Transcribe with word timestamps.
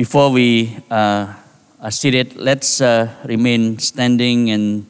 Before 0.00 0.30
we 0.30 0.78
uh, 0.90 1.30
are 1.78 1.90
seated, 1.90 2.34
let's 2.36 2.80
uh, 2.80 3.12
remain 3.26 3.78
standing 3.78 4.50
and 4.50 4.86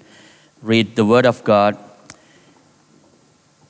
read 0.63 0.95
the 0.95 1.05
Word 1.05 1.27
of 1.27 1.43
God. 1.43 1.77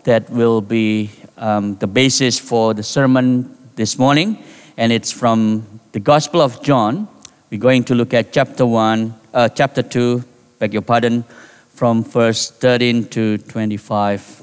That 0.04 0.28
will 0.28 0.60
be 0.60 1.10
um, 1.38 1.76
the 1.76 1.86
basis 1.86 2.38
for 2.38 2.74
the 2.74 2.82
sermon 2.82 3.56
this 3.74 3.98
morning, 3.98 4.44
and 4.76 4.92
it's 4.92 5.10
from 5.10 5.80
the 5.92 6.00
Gospel 6.00 6.42
of 6.42 6.62
John. 6.62 7.08
We're 7.50 7.58
going 7.58 7.84
to 7.84 7.94
look 7.94 8.12
at 8.12 8.34
chapter 8.34 8.66
1, 8.66 9.14
uh, 9.32 9.48
chapter 9.48 9.82
2, 9.82 10.22
beg 10.58 10.74
your 10.74 10.82
pardon, 10.82 11.24
from 11.72 12.04
verse 12.04 12.50
13 12.50 13.08
to 13.16 13.38
25. 13.38 14.42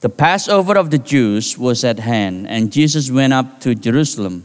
The 0.00 0.08
Passover 0.08 0.78
of 0.78 0.88
the 0.90 0.98
Jews 0.98 1.58
was 1.58 1.84
at 1.84 1.98
hand, 1.98 2.46
and 2.48 2.72
Jesus 2.72 3.10
went 3.10 3.34
up 3.34 3.60
to 3.60 3.74
Jerusalem. 3.74 4.44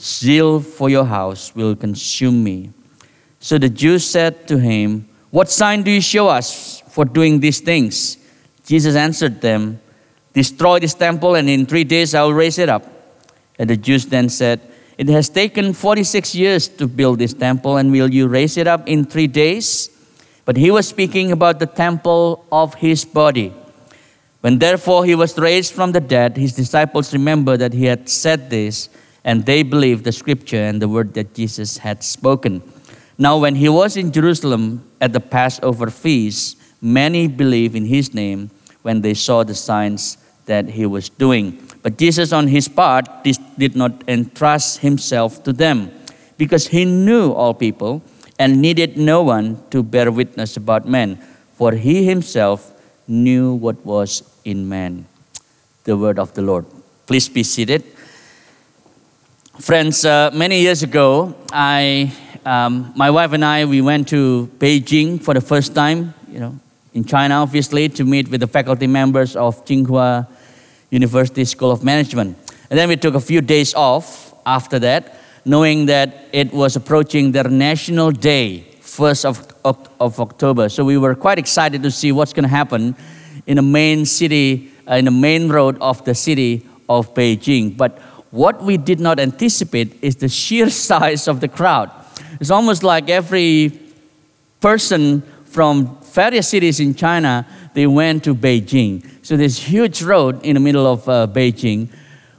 Zeal 0.00 0.60
for 0.60 0.88
your 0.88 1.04
house 1.04 1.54
will 1.54 1.76
consume 1.76 2.42
me. 2.42 2.72
So 3.38 3.58
the 3.58 3.68
Jews 3.68 4.08
said 4.08 4.48
to 4.48 4.58
him, 4.58 5.08
What 5.30 5.50
sign 5.50 5.82
do 5.82 5.90
you 5.90 6.00
show 6.00 6.28
us 6.28 6.82
for 6.88 7.04
doing 7.04 7.40
these 7.40 7.60
things? 7.60 8.16
Jesus 8.64 8.96
answered 8.96 9.40
them, 9.40 9.80
Destroy 10.32 10.78
this 10.78 10.94
temple, 10.94 11.34
and 11.34 11.50
in 11.50 11.66
three 11.66 11.84
days 11.84 12.14
I 12.14 12.22
will 12.22 12.34
raise 12.34 12.58
it 12.58 12.68
up. 12.68 12.84
And 13.58 13.68
the 13.68 13.76
Jews 13.76 14.06
then 14.06 14.28
said, 14.28 14.60
It 14.96 15.08
has 15.08 15.28
taken 15.28 15.74
46 15.74 16.34
years 16.34 16.68
to 16.68 16.86
build 16.86 17.18
this 17.18 17.34
temple, 17.34 17.76
and 17.76 17.92
will 17.92 18.12
you 18.12 18.26
raise 18.26 18.56
it 18.56 18.66
up 18.66 18.88
in 18.88 19.04
three 19.04 19.26
days? 19.26 19.90
But 20.46 20.56
he 20.56 20.70
was 20.70 20.88
speaking 20.88 21.30
about 21.30 21.58
the 21.58 21.66
temple 21.66 22.46
of 22.50 22.74
his 22.74 23.04
body. 23.04 23.52
When 24.40 24.58
therefore 24.58 25.04
he 25.04 25.14
was 25.14 25.36
raised 25.36 25.74
from 25.74 25.92
the 25.92 26.00
dead, 26.00 26.38
his 26.38 26.54
disciples 26.54 27.12
remembered 27.12 27.60
that 27.60 27.74
he 27.74 27.84
had 27.84 28.08
said 28.08 28.48
this 28.48 28.88
and 29.24 29.44
they 29.46 29.62
believed 29.62 30.04
the 30.04 30.12
scripture 30.12 30.62
and 30.62 30.80
the 30.80 30.88
word 30.88 31.14
that 31.14 31.34
Jesus 31.34 31.78
had 31.78 32.02
spoken. 32.02 32.62
Now, 33.18 33.36
when 33.38 33.54
he 33.54 33.68
was 33.68 33.96
in 33.96 34.12
Jerusalem 34.12 34.88
at 35.00 35.12
the 35.12 35.20
Passover 35.20 35.90
feast, 35.90 36.56
many 36.80 37.28
believed 37.28 37.74
in 37.74 37.84
his 37.84 38.14
name 38.14 38.50
when 38.82 39.02
they 39.02 39.14
saw 39.14 39.44
the 39.44 39.54
signs 39.54 40.16
that 40.46 40.70
he 40.70 40.86
was 40.86 41.08
doing. 41.08 41.60
But 41.82 41.98
Jesus, 41.98 42.32
on 42.32 42.48
his 42.48 42.68
part, 42.68 43.06
did 43.58 43.76
not 43.76 44.02
entrust 44.08 44.78
himself 44.78 45.44
to 45.44 45.52
them 45.52 45.92
because 46.38 46.68
he 46.68 46.84
knew 46.84 47.32
all 47.32 47.52
people 47.52 48.02
and 48.38 48.60
needed 48.60 48.96
no 48.96 49.22
one 49.22 49.62
to 49.70 49.82
bear 49.82 50.10
witness 50.10 50.56
about 50.56 50.88
men, 50.88 51.20
for 51.52 51.72
he 51.72 52.06
himself 52.06 52.72
knew 53.06 53.52
what 53.52 53.76
was 53.84 54.22
in 54.44 54.66
man. 54.66 55.04
The 55.84 55.96
word 55.96 56.18
of 56.18 56.32
the 56.32 56.42
Lord. 56.42 56.64
Please 57.06 57.28
be 57.28 57.42
seated. 57.42 57.84
Friends, 59.60 60.06
uh, 60.06 60.30
many 60.32 60.62
years 60.62 60.82
ago, 60.82 61.34
I, 61.52 62.16
um, 62.46 62.94
my 62.96 63.10
wife 63.10 63.34
and 63.34 63.44
I, 63.44 63.66
we 63.66 63.82
went 63.82 64.08
to 64.08 64.50
Beijing 64.58 65.22
for 65.22 65.34
the 65.34 65.42
first 65.42 65.74
time, 65.74 66.14
you 66.32 66.40
know, 66.40 66.58
in 66.94 67.04
China, 67.04 67.34
obviously, 67.42 67.90
to 67.90 68.04
meet 68.04 68.30
with 68.30 68.40
the 68.40 68.46
faculty 68.46 68.86
members 68.86 69.36
of 69.36 69.62
Tsinghua 69.66 70.26
University 70.88 71.44
School 71.44 71.70
of 71.70 71.84
Management. 71.84 72.38
And 72.70 72.78
then 72.78 72.88
we 72.88 72.96
took 72.96 73.14
a 73.14 73.20
few 73.20 73.42
days 73.42 73.74
off 73.74 74.32
after 74.46 74.78
that, 74.78 75.16
knowing 75.44 75.84
that 75.86 76.24
it 76.32 76.54
was 76.54 76.74
approaching 76.74 77.32
their 77.32 77.44
National 77.44 78.12
Day, 78.12 78.64
1st 78.80 79.26
of, 79.26 79.86
of 80.00 80.18
October. 80.20 80.70
So 80.70 80.86
we 80.86 80.96
were 80.96 81.14
quite 81.14 81.38
excited 81.38 81.82
to 81.82 81.90
see 81.90 82.12
what's 82.12 82.32
going 82.32 82.44
to 82.44 82.48
happen 82.48 82.96
in 83.46 83.56
the 83.56 83.62
main 83.62 84.06
city, 84.06 84.72
uh, 84.90 84.94
in 84.94 85.04
the 85.04 85.10
main 85.10 85.50
road 85.50 85.76
of 85.82 86.02
the 86.06 86.14
city 86.14 86.66
of 86.88 87.12
Beijing. 87.14 87.76
But 87.76 88.00
what 88.30 88.62
we 88.62 88.76
did 88.76 89.00
not 89.00 89.18
anticipate 89.18 90.02
is 90.02 90.16
the 90.16 90.28
sheer 90.28 90.70
size 90.88 91.28
of 91.28 91.40
the 91.40 91.48
crowd. 91.48 91.90
It's 92.40 92.50
almost 92.50 92.82
like 92.82 93.08
every 93.10 93.78
person 94.60 95.22
from 95.44 95.98
various 96.02 96.48
cities 96.48 96.80
in 96.80 96.94
China, 96.94 97.46
they 97.74 97.86
went 97.86 98.24
to 98.24 98.34
Beijing. 98.34 99.04
So 99.22 99.36
this 99.36 99.58
huge 99.58 100.02
road 100.02 100.44
in 100.44 100.54
the 100.54 100.60
middle 100.60 100.86
of 100.86 101.08
uh, 101.08 101.26
Beijing 101.26 101.88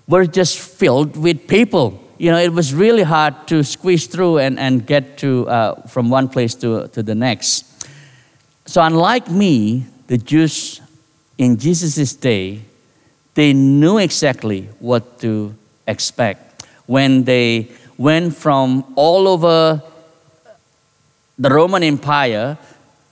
were 0.08 0.26
just 0.26 0.60
filled 0.60 1.18
with 1.18 1.48
people. 1.48 2.02
You 2.18 2.32
know, 2.32 2.38
it 2.38 2.54
was 2.54 2.74
really 2.74 3.04
hard 3.04 3.48
to 3.48 3.64
squeeze 3.64 4.08
through 4.08 4.40
and, 4.40 4.60
and 4.60 4.86
get 4.86 5.18
to, 5.20 5.48
uh, 5.48 5.88
from 5.88 6.10
one 6.10 6.30
place 6.30 6.56
to, 6.56 6.88
to 6.90 7.04
the 7.04 7.16
next. 7.16 7.66
So 8.66 8.82
unlike 8.82 9.30
me, 9.30 9.86
the 10.08 10.18
Jews 10.18 10.82
in 11.38 11.58
Jesus' 11.58 12.14
day, 12.14 12.62
they 13.34 13.54
knew 13.54 13.98
exactly 13.98 14.70
what 14.80 15.20
to 15.22 15.56
expect 15.88 16.66
when 16.86 17.24
they 17.24 17.70
went 17.98 18.36
from 18.36 18.84
all 18.96 19.28
over 19.28 19.82
the 21.38 21.50
Roman 21.50 21.84
Empire 21.84 22.58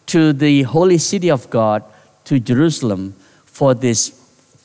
to 0.07 0.33
the 0.33 0.63
holy 0.63 0.97
city 0.97 1.29
of 1.29 1.49
God, 1.49 1.83
to 2.25 2.39
Jerusalem, 2.39 3.15
for 3.45 3.73
this 3.73 4.09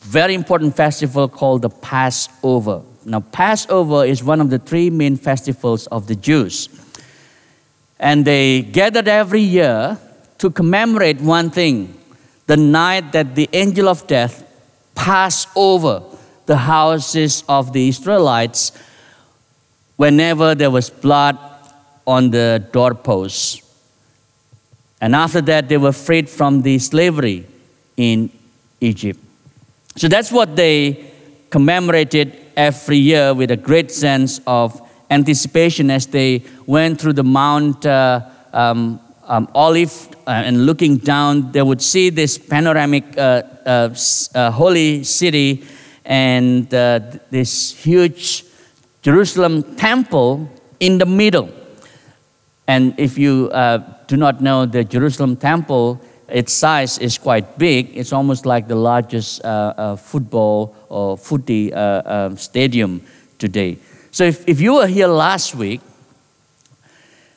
very 0.00 0.34
important 0.34 0.76
festival 0.76 1.28
called 1.28 1.62
the 1.62 1.70
Passover. 1.70 2.82
Now, 3.04 3.20
Passover 3.20 4.04
is 4.04 4.22
one 4.22 4.40
of 4.40 4.50
the 4.50 4.58
three 4.58 4.90
main 4.90 5.16
festivals 5.16 5.86
of 5.88 6.06
the 6.06 6.14
Jews. 6.14 6.68
And 7.98 8.24
they 8.24 8.62
gathered 8.62 9.08
every 9.08 9.40
year 9.40 9.98
to 10.38 10.50
commemorate 10.50 11.20
one 11.20 11.50
thing 11.50 11.98
the 12.46 12.56
night 12.56 13.12
that 13.12 13.34
the 13.34 13.48
angel 13.52 13.88
of 13.88 14.06
death 14.06 14.42
passed 14.94 15.48
over 15.56 16.02
the 16.46 16.56
houses 16.56 17.44
of 17.48 17.72
the 17.72 17.88
Israelites 17.88 18.72
whenever 19.96 20.54
there 20.54 20.70
was 20.70 20.90
blood 20.90 21.38
on 22.06 22.30
the 22.30 22.66
doorposts. 22.72 23.62
And 25.00 25.14
after 25.14 25.40
that, 25.42 25.68
they 25.68 25.76
were 25.76 25.92
freed 25.92 26.28
from 26.28 26.62
the 26.62 26.78
slavery 26.78 27.46
in 27.96 28.30
Egypt. 28.80 29.20
So 29.96 30.08
that's 30.08 30.32
what 30.32 30.56
they 30.56 31.12
commemorated 31.50 32.36
every 32.56 32.98
year 32.98 33.32
with 33.34 33.50
a 33.50 33.56
great 33.56 33.90
sense 33.90 34.40
of 34.46 34.80
anticipation 35.10 35.90
as 35.90 36.06
they 36.06 36.42
went 36.66 37.00
through 37.00 37.12
the 37.12 37.24
Mount 37.24 37.86
uh, 37.86 38.20
um, 38.52 39.00
um, 39.26 39.48
Olive 39.54 40.08
uh, 40.26 40.30
and 40.30 40.66
looking 40.66 40.96
down, 40.96 41.52
they 41.52 41.62
would 41.62 41.80
see 41.80 42.10
this 42.10 42.36
panoramic 42.36 43.04
uh, 43.16 43.42
uh, 43.64 43.94
uh 44.34 44.50
holy 44.50 45.04
city 45.04 45.64
and 46.04 46.72
uh, 46.74 47.00
this 47.30 47.72
huge 47.72 48.44
Jerusalem 49.02 49.76
temple 49.76 50.48
in 50.80 50.98
the 50.98 51.06
middle. 51.06 51.50
And 52.66 52.94
if 52.98 53.18
you 53.18 53.50
uh, 53.52 53.78
do 54.06 54.16
not 54.16 54.40
know 54.40 54.66
the 54.66 54.84
Jerusalem 54.84 55.36
temple, 55.36 56.00
its 56.28 56.52
size 56.52 56.98
is 56.98 57.18
quite 57.18 57.58
big. 57.58 57.96
It's 57.96 58.12
almost 58.12 58.46
like 58.46 58.66
the 58.68 58.76
largest 58.76 59.44
uh, 59.44 59.74
uh, 59.76 59.96
football 59.96 60.74
or 60.88 61.18
footy 61.18 61.72
uh, 61.72 62.02
um, 62.04 62.36
stadium 62.36 63.02
today. 63.38 63.78
So 64.10 64.24
if, 64.24 64.48
if 64.48 64.60
you 64.60 64.74
were 64.74 64.86
here 64.86 65.08
last 65.08 65.54
week, 65.54 65.80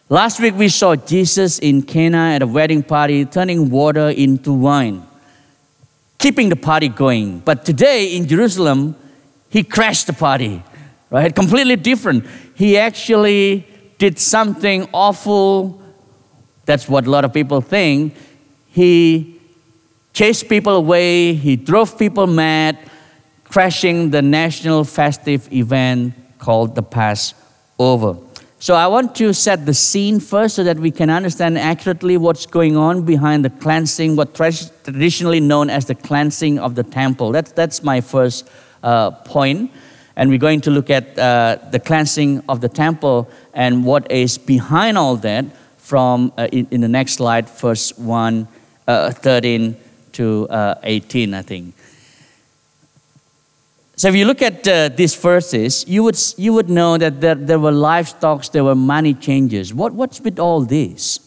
last 0.09 0.39
week 0.39 0.55
we 0.55 0.69
saw 0.69 0.95
Jesus 0.95 1.59
in 1.59 1.81
Cana 1.81 2.35
at 2.35 2.41
a 2.41 2.47
wedding 2.47 2.83
party 2.83 3.25
turning 3.25 3.69
water 3.69 4.09
into 4.09 4.53
wine 4.53 5.03
keeping 6.17 6.49
the 6.49 6.55
party 6.55 6.89
going. 6.89 7.39
But 7.39 7.65
today 7.65 8.15
in 8.15 8.27
Jerusalem, 8.27 8.95
he 9.49 9.63
crashed 9.63 10.07
the 10.07 10.13
party, 10.13 10.63
right? 11.09 11.33
Completely 11.33 11.75
different. 11.75 12.25
He 12.55 12.77
actually 12.77 13.67
did 13.97 14.19
something 14.19 14.87
awful. 14.93 15.81
That's 16.65 16.87
what 16.87 17.07
a 17.07 17.09
lot 17.09 17.25
of 17.25 17.33
people 17.33 17.61
think. 17.61 18.15
He 18.67 19.39
chased 20.13 20.49
people 20.49 20.75
away, 20.75 21.33
he 21.33 21.55
drove 21.55 21.97
people 21.97 22.27
mad, 22.27 22.77
crashing 23.43 24.09
the 24.09 24.21
national 24.21 24.83
festive 24.83 25.51
event 25.53 26.13
called 26.39 26.75
the 26.75 26.83
Passover. 26.83 28.17
So 28.59 28.73
I 28.73 28.87
want 28.87 29.13
to 29.17 29.33
set 29.33 29.67
the 29.67 29.73
scene 29.73 30.19
first 30.19 30.55
so 30.55 30.63
that 30.63 30.79
we 30.79 30.89
can 30.89 31.11
understand 31.11 31.59
accurately 31.59 32.17
what's 32.17 32.47
going 32.47 32.75
on 32.75 33.03
behind 33.03 33.45
the 33.45 33.51
cleansing, 33.51 34.15
what 34.15 34.33
traditionally 34.33 35.39
known 35.39 35.69
as 35.69 35.85
the 35.85 35.93
cleansing 35.93 36.57
of 36.57 36.73
the 36.73 36.81
temple. 36.81 37.31
That's, 37.31 37.51
that's 37.51 37.83
my 37.83 38.01
first 38.01 38.49
uh, 38.81 39.11
point. 39.11 39.71
And 40.15 40.31
we're 40.31 40.39
going 40.39 40.61
to 40.61 40.71
look 40.71 40.89
at 40.89 41.17
uh, 41.19 41.59
the 41.69 41.79
cleansing 41.79 42.43
of 42.49 42.61
the 42.61 42.69
temple 42.69 43.29
and 43.53 43.85
what 43.85 44.11
is 44.11 44.39
behind 44.39 44.97
all 44.97 45.17
that 45.17 45.45
from 45.77 46.33
uh, 46.35 46.47
in, 46.51 46.67
in, 46.71 46.81
the 46.81 46.87
next 46.87 47.13
slide, 47.13 47.47
verse 47.47 47.95
1, 47.99 48.47
uh, 48.87 49.11
13 49.11 49.77
to 50.13 50.49
uh, 50.49 50.79
18, 50.81 51.35
I 51.35 51.43
think. 51.43 51.75
So 53.97 54.09
if 54.09 54.15
you 54.15 54.25
look 54.25 54.43
at 54.43 54.67
uh, 54.67 54.89
these 54.89 55.15
verses, 55.15 55.83
you 55.87 56.03
would, 56.03 56.19
you 56.37 56.53
would 56.53 56.69
know 56.69 56.99
that 56.99 57.19
there, 57.19 57.33
there 57.33 57.57
were 57.57 57.71
livestock, 57.71 58.45
there 58.51 58.63
were 58.63 58.75
money 58.75 59.15
changes. 59.15 59.73
What, 59.73 59.93
what's 59.93 60.21
with 60.21 60.37
all 60.37 60.61
this? 60.61 61.19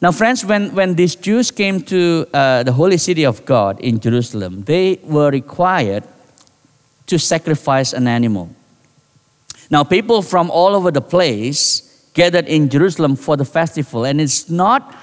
Now, 0.00 0.12
friends, 0.12 0.44
when, 0.44 0.72
when 0.76 0.94
these 0.94 1.16
Jews 1.16 1.50
came 1.50 1.82
to 1.82 2.24
uh, 2.32 2.62
the 2.62 2.72
holy 2.72 2.98
city 2.98 3.26
of 3.26 3.44
God 3.44 3.80
in 3.80 3.98
Jerusalem, 3.98 4.62
they 4.62 5.00
were 5.02 5.28
required 5.30 6.04
to 7.08 7.18
sacrifice 7.18 7.92
an 7.92 8.06
animal. 8.06 8.48
Now, 9.70 9.82
people 9.82 10.22
from 10.22 10.52
all 10.52 10.76
over 10.76 10.92
the 10.92 11.00
place 11.00 12.10
gathered 12.14 12.46
in 12.46 12.68
Jerusalem 12.68 13.16
for 13.16 13.36
the 13.36 13.44
festival, 13.44 14.04
and 14.04 14.20
it's 14.20 14.48
not 14.48 14.94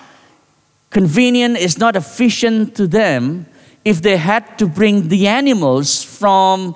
convenient, 0.91 1.57
it's 1.57 1.77
not 1.77 1.97
efficient 1.97 2.73
to 2.77 2.88
them 2.88 3.47
if 3.86 4.02
they 4.02 4.18
had 4.18 4.58
to 4.58 4.68
bring 4.68 5.08
the 5.08 5.28
animals 5.28 6.04
from 6.04 6.76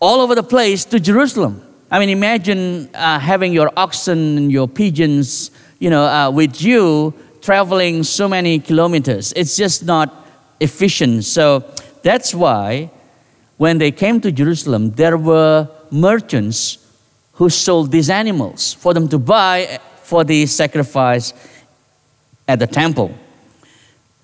all 0.00 0.20
over 0.20 0.34
the 0.34 0.42
place 0.42 0.84
to 0.84 0.98
Jerusalem. 0.98 1.62
I 1.90 2.00
mean, 2.00 2.08
imagine 2.08 2.90
uh, 2.92 3.20
having 3.20 3.52
your 3.52 3.70
oxen 3.76 4.36
and 4.36 4.52
your 4.52 4.66
pigeons, 4.66 5.52
you 5.78 5.90
know, 5.90 6.04
uh, 6.04 6.30
with 6.30 6.60
you 6.60 7.14
traveling 7.40 8.02
so 8.02 8.28
many 8.28 8.58
kilometers. 8.58 9.32
It's 9.36 9.56
just 9.56 9.84
not 9.84 10.26
efficient. 10.58 11.24
So 11.24 11.64
that's 12.02 12.34
why 12.34 12.90
when 13.56 13.78
they 13.78 13.92
came 13.92 14.20
to 14.22 14.32
Jerusalem, 14.32 14.90
there 14.92 15.16
were 15.16 15.68
merchants 15.90 16.78
who 17.34 17.48
sold 17.48 17.92
these 17.92 18.10
animals 18.10 18.74
for 18.74 18.92
them 18.92 19.08
to 19.08 19.18
buy 19.18 19.78
for 20.02 20.24
the 20.24 20.46
sacrifice 20.46 21.32
at 22.48 22.58
the 22.58 22.66
temple. 22.66 23.14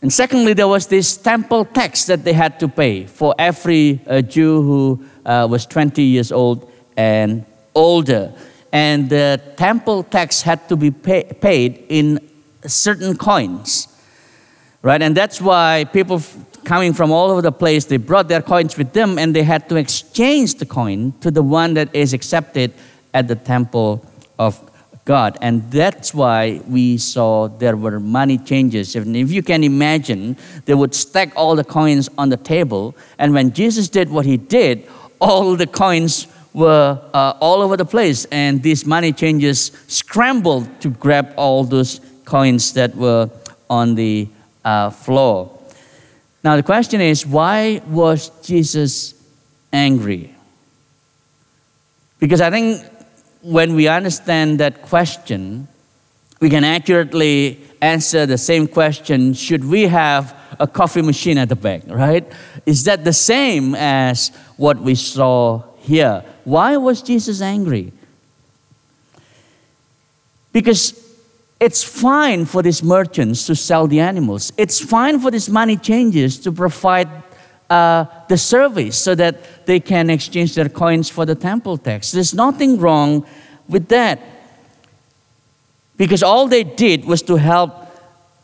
And 0.02 0.12
secondly, 0.12 0.54
there 0.54 0.68
was 0.68 0.86
this 0.86 1.16
temple 1.16 1.66
tax 1.66 2.06
that 2.06 2.24
they 2.24 2.32
had 2.32 2.58
to 2.60 2.68
pay 2.68 3.04
for 3.06 3.34
every 3.38 4.00
uh, 4.06 4.22
Jew 4.22 4.62
who 4.62 5.04
uh, 5.26 5.46
was 5.50 5.66
20 5.66 6.02
years 6.02 6.32
old 6.32 6.70
and 6.96 7.44
older. 7.74 8.32
And 8.72 9.10
the 9.10 9.40
temple 9.56 10.04
tax 10.04 10.42
had 10.42 10.68
to 10.68 10.76
be 10.76 10.90
pay, 10.90 11.24
paid 11.24 11.84
in 11.88 12.18
certain 12.64 13.16
coins, 13.16 13.88
right? 14.82 15.02
And 15.02 15.14
that's 15.14 15.40
why 15.40 15.84
people 15.92 16.22
coming 16.64 16.94
from 16.94 17.10
all 17.10 17.30
over 17.30 17.42
the 17.42 17.52
place, 17.52 17.84
they 17.86 17.96
brought 17.96 18.28
their 18.28 18.42
coins 18.42 18.78
with 18.78 18.92
them 18.92 19.18
and 19.18 19.34
they 19.34 19.42
had 19.42 19.68
to 19.68 19.76
exchange 19.76 20.54
the 20.54 20.66
coin 20.66 21.12
to 21.20 21.30
the 21.30 21.42
one 21.42 21.74
that 21.74 21.94
is 21.94 22.12
accepted 22.12 22.72
at 23.12 23.28
the 23.28 23.34
temple 23.34 24.04
of 24.38 24.69
God. 25.10 25.36
And 25.40 25.68
that's 25.72 26.14
why 26.14 26.60
we 26.68 26.96
saw 26.96 27.48
there 27.48 27.76
were 27.76 27.98
money 27.98 28.38
changes. 28.38 28.94
If, 28.94 29.04
if 29.08 29.32
you 29.32 29.42
can 29.42 29.64
imagine, 29.64 30.36
they 30.66 30.74
would 30.74 30.94
stack 30.94 31.32
all 31.34 31.56
the 31.56 31.64
coins 31.64 32.08
on 32.16 32.28
the 32.28 32.36
table. 32.36 32.94
And 33.18 33.34
when 33.34 33.52
Jesus 33.52 33.88
did 33.88 34.08
what 34.08 34.24
he 34.24 34.36
did, 34.36 34.86
all 35.20 35.56
the 35.56 35.66
coins 35.66 36.28
were 36.54 37.00
uh, 37.12 37.32
all 37.40 37.60
over 37.60 37.76
the 37.76 37.84
place. 37.84 38.24
And 38.26 38.62
these 38.62 38.86
money 38.86 39.12
changers 39.12 39.72
scrambled 39.88 40.80
to 40.82 40.90
grab 40.90 41.34
all 41.36 41.64
those 41.64 42.00
coins 42.24 42.72
that 42.74 42.94
were 42.94 43.28
on 43.68 43.96
the 43.96 44.28
uh, 44.64 44.90
floor. 44.90 45.50
Now, 46.44 46.54
the 46.54 46.62
question 46.62 47.00
is 47.00 47.26
why 47.26 47.82
was 47.88 48.30
Jesus 48.46 49.14
angry? 49.72 50.32
Because 52.20 52.40
I 52.40 52.50
think 52.50 52.86
when 53.42 53.74
we 53.74 53.88
understand 53.88 54.60
that 54.60 54.82
question, 54.82 55.68
we 56.40 56.50
can 56.50 56.64
accurately 56.64 57.60
answer 57.80 58.26
the 58.26 58.38
same 58.38 58.66
question 58.66 59.32
should 59.34 59.64
we 59.64 59.86
have 59.86 60.36
a 60.58 60.66
coffee 60.66 61.02
machine 61.02 61.38
at 61.38 61.48
the 61.48 61.56
back, 61.56 61.82
right? 61.86 62.30
Is 62.66 62.84
that 62.84 63.04
the 63.04 63.12
same 63.12 63.74
as 63.74 64.28
what 64.56 64.78
we 64.80 64.94
saw 64.94 65.62
here? 65.78 66.24
Why 66.44 66.76
was 66.76 67.02
Jesus 67.02 67.40
angry? 67.40 67.92
Because 70.52 71.10
it's 71.60 71.84
fine 71.84 72.46
for 72.46 72.62
these 72.62 72.82
merchants 72.82 73.46
to 73.46 73.54
sell 73.54 73.86
the 73.86 74.00
animals. 74.00 74.52
It's 74.56 74.80
fine 74.80 75.20
for 75.20 75.30
these 75.30 75.48
money 75.48 75.76
changers 75.76 76.38
to 76.40 76.52
provide 76.52 77.08
uh, 77.70 78.04
the 78.28 78.36
service 78.36 78.98
so 78.98 79.14
that 79.14 79.66
they 79.66 79.80
can 79.80 80.10
exchange 80.10 80.54
their 80.54 80.68
coins 80.68 81.08
for 81.08 81.24
the 81.24 81.34
temple 81.34 81.78
tax. 81.78 82.10
There's 82.10 82.34
nothing 82.34 82.78
wrong 82.78 83.24
with 83.68 83.88
that. 83.88 84.20
Because 85.96 86.22
all 86.22 86.48
they 86.48 86.64
did 86.64 87.04
was 87.04 87.22
to 87.22 87.36
help 87.36 87.72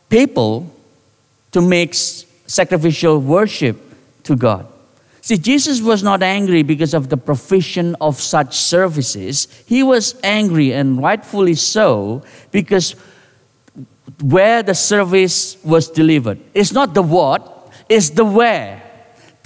people 0.09 0.71
to 1.51 1.61
make 1.61 1.93
sacrificial 1.93 3.19
worship 3.19 3.77
to 4.23 4.35
God. 4.35 4.67
See, 5.21 5.37
Jesus 5.37 5.81
was 5.81 6.03
not 6.03 6.23
angry 6.23 6.63
because 6.63 6.93
of 6.93 7.09
the 7.09 7.17
provision 7.17 7.97
of 7.99 8.21
such 8.21 8.55
services. 8.55 9.47
He 9.65 9.83
was 9.83 10.15
angry, 10.23 10.71
and 10.71 11.03
rightfully 11.03 11.55
so, 11.55 12.23
because 12.51 12.95
where 14.21 14.63
the 14.63 14.73
service 14.73 15.57
was 15.65 15.89
delivered. 15.89 16.39
It's 16.53 16.71
not 16.71 16.93
the 16.93 17.01
what, 17.01 17.73
it's 17.89 18.11
the 18.11 18.23
where. 18.23 18.86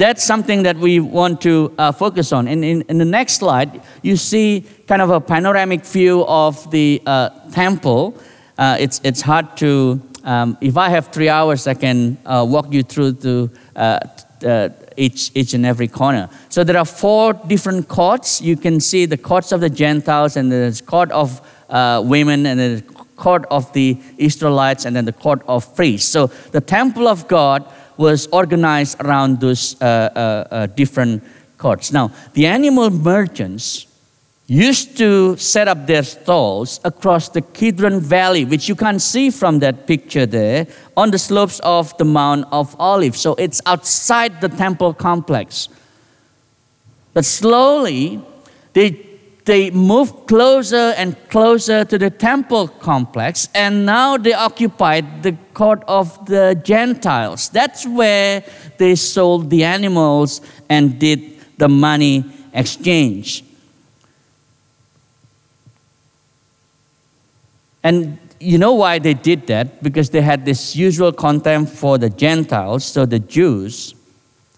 That's 0.02 0.24
something 0.24 0.64
that 0.64 0.78
we 0.78 1.00
want 1.00 1.42
to 1.42 1.72
uh, 1.78 1.92
focus 1.92 2.34
on. 2.34 2.48
And 2.48 2.66
in, 2.66 2.82
in, 2.90 2.98
the 2.98 3.06
next 3.06 3.34
slide, 3.34 3.84
you 4.02 4.16
see 4.16 4.66
kind 4.88 5.00
of 5.00 5.12
a 5.12 5.22
panoramic 5.22 5.86
view 5.86 6.26
of 6.26 6.72
the 6.72 7.04
uh, 7.06 7.30
temple. 7.52 8.20
Uh, 8.58 8.78
it's, 8.80 9.00
it's 9.04 9.22
hard 9.22 9.56
to, 9.58 10.02
um, 10.24 10.58
if 10.60 10.76
I 10.76 10.90
have 10.90 11.10
three 11.10 11.30
hours, 11.30 11.68
I 11.68 11.76
can 11.76 12.18
uh, 12.26 12.44
walk 12.50 12.74
you 12.74 12.82
through 12.82 13.14
to 13.18 13.52
uh, 13.76 14.00
uh, 14.44 14.70
each, 14.98 15.30
each 15.36 15.54
and 15.54 15.68
every 15.68 15.88
corner. 15.88 16.30
So 16.50 16.64
there 16.64 16.78
are 16.78 16.86
four 16.86 17.34
different 17.34 17.88
courts. 17.88 18.42
You 18.42 18.58
can 18.58 18.80
see 18.80 19.06
the 19.06 19.18
courts 19.18 19.52
of 19.52 19.62
the 19.62 19.70
Gentiles, 19.70 20.36
and 20.36 20.52
the 20.52 20.82
court 20.84 21.12
of 21.12 21.42
women, 22.10 22.48
and 22.48 22.60
the 22.60 22.82
court 23.18 23.46
of 23.52 23.72
the 23.74 24.00
Israelites, 24.18 24.86
and 24.86 24.96
then 24.96 25.06
the 25.06 25.14
court 25.14 25.44
of 25.48 25.76
priests. 25.76 26.10
So 26.10 26.26
the 26.54 26.62
temple 26.62 27.08
of 27.08 27.28
God 27.28 27.72
was 28.02 28.28
organized 28.32 29.00
around 29.02 29.40
those 29.40 29.80
uh, 29.82 29.86
uh, 29.86 30.20
uh, 30.52 30.66
different 30.66 31.24
courts. 31.58 31.94
Now, 31.94 32.12
the 32.34 32.48
animal 32.48 32.90
merchants 32.90 33.86
used 34.48 34.98
to 34.98 35.38
set 35.38 35.68
up 35.68 35.88
their 35.88 36.04
stalls 36.04 36.82
across 36.84 37.30
the 37.30 37.42
Kidron 37.42 38.02
Valley, 38.02 38.44
which 38.44 38.68
you 38.68 38.76
can 38.76 39.00
see 39.00 39.30
from 39.30 39.60
that 39.60 39.88
picture 39.88 40.26
there, 40.26 40.68
on 40.98 41.12
the 41.12 41.18
slopes 41.18 41.62
of 41.64 41.96
the 41.98 42.04
Mount 42.04 42.46
of 42.52 42.76
Olives. 42.80 43.22
So 43.22 43.36
it's 43.36 43.62
outside 43.66 44.42
the 44.42 44.50
temple 44.50 44.94
complex. 44.94 45.70
But 47.14 47.24
slowly, 47.24 48.20
they 48.74 49.11
they 49.52 49.70
moved 49.70 50.28
closer 50.28 50.94
and 50.96 51.18
closer 51.28 51.84
to 51.84 51.98
the 51.98 52.10
temple 52.10 52.70
complex, 52.70 53.50
and 53.54 53.86
now 53.86 54.16
they 54.16 54.32
occupied 54.32 55.24
the 55.24 55.34
court 55.54 55.84
of 55.90 56.26
the 56.26 56.58
Gentiles. 56.64 57.50
That's 57.50 57.86
where 57.86 58.46
they 58.78 58.96
sold 58.96 59.50
the 59.50 59.66
animals 59.66 60.40
and 60.70 60.98
did 60.98 61.20
the 61.58 61.68
money 61.68 62.24
exchange. 62.54 63.44
And 67.84 68.18
you 68.40 68.58
know 68.58 68.76
why 68.76 69.00
they 69.00 69.16
did 69.16 69.48
that? 69.48 69.84
Because 69.84 70.12
they 70.12 70.22
had 70.22 70.46
this 70.46 70.78
usual 70.78 71.12
contempt 71.12 71.74
for 71.74 71.98
the 71.98 72.10
Gentiles, 72.10 72.86
so 72.86 73.06
the 73.06 73.20
Jews 73.20 73.96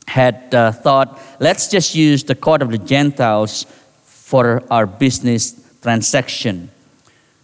had 0.06 0.54
uh, 0.54 0.72
thought, 0.72 1.20
let's 1.40 1.68
just 1.68 1.96
use 1.96 2.24
the 2.24 2.36
court 2.36 2.62
of 2.62 2.70
the 2.70 2.78
Gentiles 2.78 3.66
for 4.34 4.64
our 4.72 4.88
business 4.88 5.54
transaction. 5.84 6.68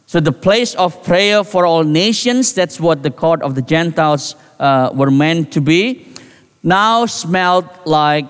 So, 0.08 0.20
the 0.20 0.32
place 0.32 0.74
of 0.74 1.04
prayer 1.04 1.44
for 1.44 1.68
all 1.68 1.84
nations, 1.84 2.52
that's 2.52 2.80
what 2.80 3.04
the 3.04 3.12
court 3.12 3.44
of 3.44 3.54
the 3.54 3.62
Gentiles 3.62 4.34
uh, 4.60 4.90
were 4.92 5.12
meant 5.12 5.52
to 5.52 5.62
be, 5.62 6.08
now 6.64 7.06
smelled 7.06 7.70
like 7.86 8.26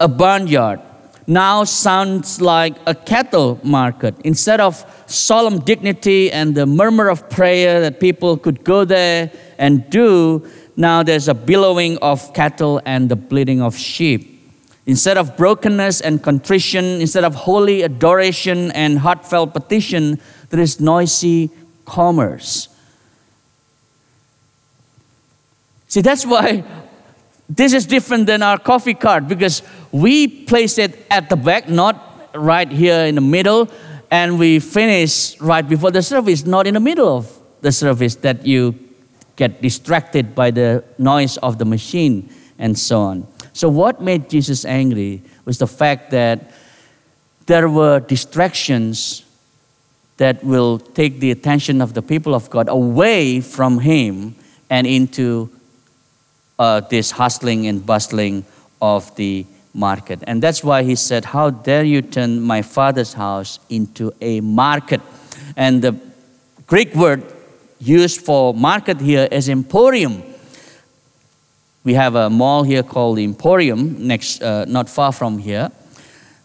a 0.00 0.08
barnyard. 0.08 0.80
Now 1.28 1.62
sounds 1.62 2.40
like 2.40 2.74
a 2.86 2.94
cattle 2.94 3.60
market. 3.62 4.16
Instead 4.24 4.60
of 4.60 4.84
solemn 5.06 5.60
dignity 5.60 6.32
and 6.32 6.56
the 6.56 6.66
murmur 6.66 7.08
of 7.08 7.30
prayer 7.30 7.80
that 7.82 8.00
people 8.00 8.36
could 8.36 8.64
go 8.64 8.84
there 8.84 9.30
and 9.58 9.88
do, 9.90 10.44
now 10.76 11.04
there's 11.04 11.28
a 11.28 11.34
billowing 11.34 11.98
of 11.98 12.34
cattle 12.34 12.82
and 12.84 13.08
the 13.08 13.16
bleating 13.16 13.62
of 13.62 13.76
sheep. 13.76 14.35
Instead 14.86 15.18
of 15.18 15.36
brokenness 15.36 16.00
and 16.00 16.22
contrition, 16.22 16.84
instead 17.00 17.24
of 17.24 17.34
holy 17.34 17.82
adoration 17.82 18.70
and 18.72 19.00
heartfelt 19.00 19.52
petition, 19.52 20.20
there 20.50 20.60
is 20.60 20.80
noisy 20.80 21.50
commerce. 21.84 22.68
See, 25.88 26.00
that's 26.00 26.24
why 26.34 26.64
this 27.48 27.72
is 27.72 27.86
different 27.86 28.26
than 28.26 28.42
our 28.42 28.58
coffee 28.58 28.94
cart 28.94 29.28
because 29.28 29.62
we 29.90 30.28
place 30.28 30.78
it 30.78 31.06
at 31.10 31.30
the 31.30 31.36
back, 31.36 31.68
not 31.68 32.30
right 32.34 32.70
here 32.70 33.06
in 33.06 33.16
the 33.16 33.20
middle, 33.20 33.68
and 34.10 34.38
we 34.38 34.60
finish 34.60 35.40
right 35.40 35.68
before 35.68 35.90
the 35.90 36.02
service, 36.02 36.46
not 36.46 36.66
in 36.66 36.74
the 36.74 36.80
middle 36.80 37.08
of 37.16 37.32
the 37.60 37.72
service 37.72 38.14
that 38.16 38.46
you 38.46 38.78
get 39.34 39.60
distracted 39.60 40.34
by 40.34 40.50
the 40.50 40.84
noise 40.98 41.36
of 41.38 41.58
the 41.58 41.64
machine 41.64 42.30
and 42.58 42.78
so 42.78 43.00
on. 43.00 43.26
So, 43.56 43.70
what 43.70 44.02
made 44.02 44.28
Jesus 44.28 44.66
angry 44.66 45.22
was 45.46 45.56
the 45.56 45.66
fact 45.66 46.10
that 46.10 46.50
there 47.46 47.70
were 47.70 48.00
distractions 48.00 49.24
that 50.18 50.44
will 50.44 50.78
take 50.78 51.20
the 51.20 51.30
attention 51.30 51.80
of 51.80 51.94
the 51.94 52.02
people 52.02 52.34
of 52.34 52.50
God 52.50 52.68
away 52.68 53.40
from 53.40 53.78
Him 53.78 54.34
and 54.68 54.86
into 54.86 55.48
uh, 56.58 56.80
this 56.80 57.12
hustling 57.12 57.66
and 57.66 57.84
bustling 57.84 58.44
of 58.82 59.16
the 59.16 59.46
market. 59.72 60.18
And 60.26 60.42
that's 60.42 60.62
why 60.62 60.82
He 60.82 60.94
said, 60.94 61.24
How 61.24 61.48
dare 61.48 61.84
you 61.84 62.02
turn 62.02 62.42
my 62.42 62.60
father's 62.60 63.14
house 63.14 63.58
into 63.70 64.12
a 64.20 64.42
market? 64.42 65.00
And 65.56 65.80
the 65.80 65.98
Greek 66.66 66.94
word 66.94 67.22
used 67.78 68.20
for 68.20 68.52
market 68.52 69.00
here 69.00 69.28
is 69.32 69.48
emporium. 69.48 70.22
We 71.86 71.94
have 71.94 72.16
a 72.16 72.28
mall 72.28 72.64
here 72.64 72.82
called 72.82 73.16
the 73.16 73.22
Emporium, 73.22 74.08
next, 74.08 74.42
uh, 74.42 74.64
not 74.64 74.90
far 74.90 75.12
from 75.12 75.38
here. 75.38 75.70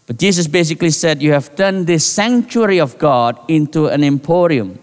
But 0.06 0.16
Jesus 0.16 0.46
basically 0.46 0.90
said, 0.90 1.20
You 1.20 1.32
have 1.32 1.56
turned 1.56 1.88
this 1.88 2.06
sanctuary 2.06 2.78
of 2.78 2.96
God 2.96 3.40
into 3.48 3.88
an 3.88 4.04
emporium. 4.04 4.78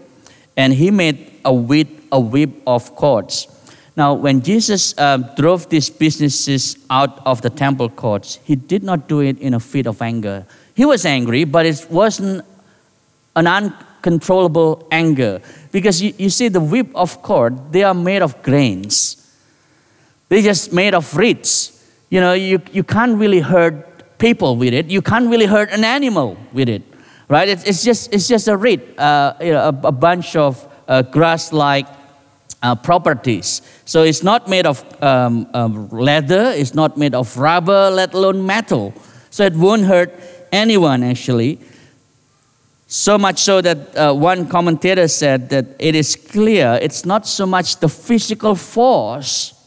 And 0.58 0.74
he 0.74 0.90
made 0.90 1.32
a 1.46 1.54
whip, 1.54 1.88
a 2.12 2.20
whip 2.20 2.50
of 2.66 2.94
cords. 2.94 3.48
Now, 3.96 4.12
when 4.12 4.42
Jesus 4.42 4.92
um, 4.98 5.24
drove 5.34 5.70
these 5.70 5.88
businesses 5.88 6.76
out 6.90 7.24
of 7.24 7.40
the 7.40 7.48
temple 7.48 7.88
courts, 7.88 8.38
he 8.44 8.54
did 8.54 8.82
not 8.82 9.08
do 9.08 9.20
it 9.20 9.38
in 9.38 9.54
a 9.54 9.60
fit 9.60 9.86
of 9.86 10.02
anger. 10.02 10.46
He 10.74 10.84
was 10.84 11.06
angry, 11.06 11.44
but 11.44 11.64
it 11.64 11.86
wasn't 11.88 12.44
an 13.34 13.46
uncontrollable 13.46 14.86
anger. 14.90 15.40
Because 15.72 16.02
you, 16.02 16.12
you 16.18 16.28
see, 16.28 16.48
the 16.48 16.60
whip 16.60 16.94
of 16.94 17.22
cord, 17.22 17.72
they 17.72 17.82
are 17.82 17.94
made 17.94 18.20
of 18.20 18.42
grains. 18.42 19.16
They're 20.30 20.42
just 20.42 20.72
made 20.72 20.94
of 20.94 21.14
reeds. 21.16 21.84
You 22.08 22.20
know, 22.20 22.32
you, 22.32 22.62
you 22.72 22.84
can't 22.84 23.18
really 23.18 23.40
hurt 23.40 24.16
people 24.18 24.56
with 24.56 24.72
it. 24.72 24.86
You 24.86 25.02
can't 25.02 25.28
really 25.28 25.46
hurt 25.46 25.70
an 25.72 25.84
animal 25.84 26.36
with 26.52 26.68
it, 26.68 26.82
right? 27.28 27.48
It's, 27.48 27.64
it's, 27.64 27.82
just, 27.82 28.14
it's 28.14 28.28
just 28.28 28.46
a 28.46 28.56
reed, 28.56 28.80
uh, 28.96 29.34
you 29.40 29.52
know, 29.52 29.62
a, 29.62 29.88
a, 29.88 29.92
bunch 29.92 30.36
of 30.36 30.66
uh, 30.86 31.02
grass-like 31.02 31.88
uh, 32.62 32.76
properties. 32.76 33.62
So 33.84 34.04
it's 34.04 34.22
not 34.22 34.48
made 34.48 34.66
of 34.66 34.84
um, 35.02 35.48
um, 35.52 35.88
leather, 35.88 36.52
it's 36.54 36.74
not 36.74 36.96
made 36.96 37.14
of 37.14 37.36
rubber, 37.36 37.90
let 37.90 38.14
alone 38.14 38.46
metal. 38.46 38.94
So 39.30 39.44
it 39.44 39.54
won't 39.54 39.84
hurt 39.84 40.14
anyone 40.52 41.02
actually. 41.02 41.58
So 42.86 43.18
much 43.18 43.38
so 43.38 43.60
that 43.62 43.96
uh, 43.96 44.12
one 44.12 44.46
commentator 44.46 45.08
said 45.08 45.48
that 45.50 45.66
it 45.78 45.96
is 45.96 46.14
clear 46.14 46.78
it's 46.80 47.04
not 47.04 47.26
so 47.26 47.46
much 47.46 47.78
the 47.78 47.88
physical 47.88 48.54
force 48.54 49.59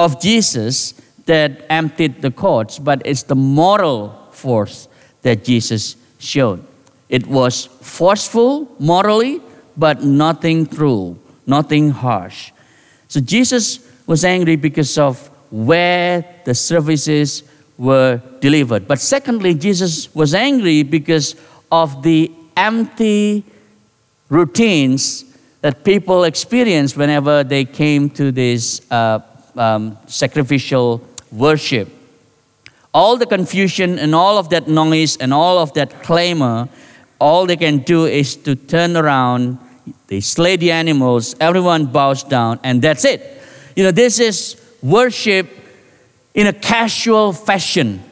of 0.00 0.18
Jesus 0.18 0.94
that 1.26 1.66
emptied 1.68 2.22
the 2.22 2.30
courts, 2.30 2.78
but 2.78 3.02
it's 3.04 3.24
the 3.24 3.34
moral 3.34 4.28
force 4.30 4.88
that 5.20 5.44
Jesus 5.44 5.94
showed. 6.18 6.64
It 7.10 7.26
was 7.26 7.66
forceful 7.66 8.74
morally, 8.78 9.42
but 9.76 10.02
nothing 10.02 10.64
cruel, 10.64 11.18
nothing 11.46 11.90
harsh. 11.90 12.50
So 13.08 13.20
Jesus 13.20 13.86
was 14.06 14.24
angry 14.24 14.56
because 14.56 14.96
of 14.96 15.28
where 15.50 16.24
the 16.44 16.54
services 16.54 17.42
were 17.76 18.22
delivered. 18.40 18.88
But 18.88 19.00
secondly, 19.00 19.54
Jesus 19.54 20.14
was 20.14 20.34
angry 20.34 20.82
because 20.82 21.36
of 21.70 22.02
the 22.02 22.32
empty 22.56 23.44
routines 24.30 25.24
that 25.60 25.84
people 25.84 26.24
experienced 26.24 26.96
whenever 26.96 27.44
they 27.44 27.64
came 27.66 28.08
to 28.10 28.32
this 28.32 28.80
uh, 28.90 29.18
um, 29.56 29.96
sacrificial 30.06 31.02
worship. 31.32 31.88
All 32.92 33.16
the 33.16 33.26
confusion 33.26 33.98
and 33.98 34.14
all 34.14 34.38
of 34.38 34.48
that 34.50 34.68
noise 34.68 35.16
and 35.16 35.32
all 35.32 35.58
of 35.58 35.72
that 35.74 36.02
clamor, 36.02 36.68
all 37.20 37.46
they 37.46 37.56
can 37.56 37.78
do 37.78 38.06
is 38.06 38.36
to 38.36 38.56
turn 38.56 38.96
around, 38.96 39.58
they 40.08 40.20
slay 40.20 40.56
the 40.56 40.72
animals, 40.72 41.36
everyone 41.38 41.86
bows 41.86 42.24
down, 42.24 42.58
and 42.64 42.82
that's 42.82 43.04
it. 43.04 43.42
You 43.76 43.84
know, 43.84 43.92
this 43.92 44.18
is 44.18 44.60
worship 44.82 45.48
in 46.34 46.46
a 46.46 46.52
casual 46.52 47.32
fashion. 47.32 48.02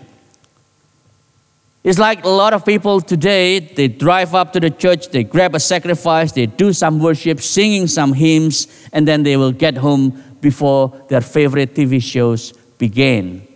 It's 1.85 1.99
like 1.99 2.25
a 2.25 2.29
lot 2.29 2.53
of 2.53 2.67
people 2.67 3.01
today, 3.01 3.61
they 3.61 3.89
drive 3.89 4.35
up 4.35 4.53
to 4.53 4.61
the 4.61 4.71
church, 4.71 5.09
they 5.09 5.25
grab 5.25 5.55
a 5.55 5.61
sacrifice, 5.61 6.33
they 6.33 6.47
do 6.47 6.73
some 6.73 6.99
worship, 6.99 7.41
singing 7.41 7.87
some 7.87 8.13
hymns, 8.13 8.67
and 8.93 9.09
then 9.09 9.23
they 9.23 9.37
will 9.37 9.53
get 9.53 9.77
home 9.79 10.23
before 10.41 11.05
their 11.09 11.21
favorite 11.21 11.75
TV 11.75 12.03
shows 12.03 12.53
begin. 12.79 13.47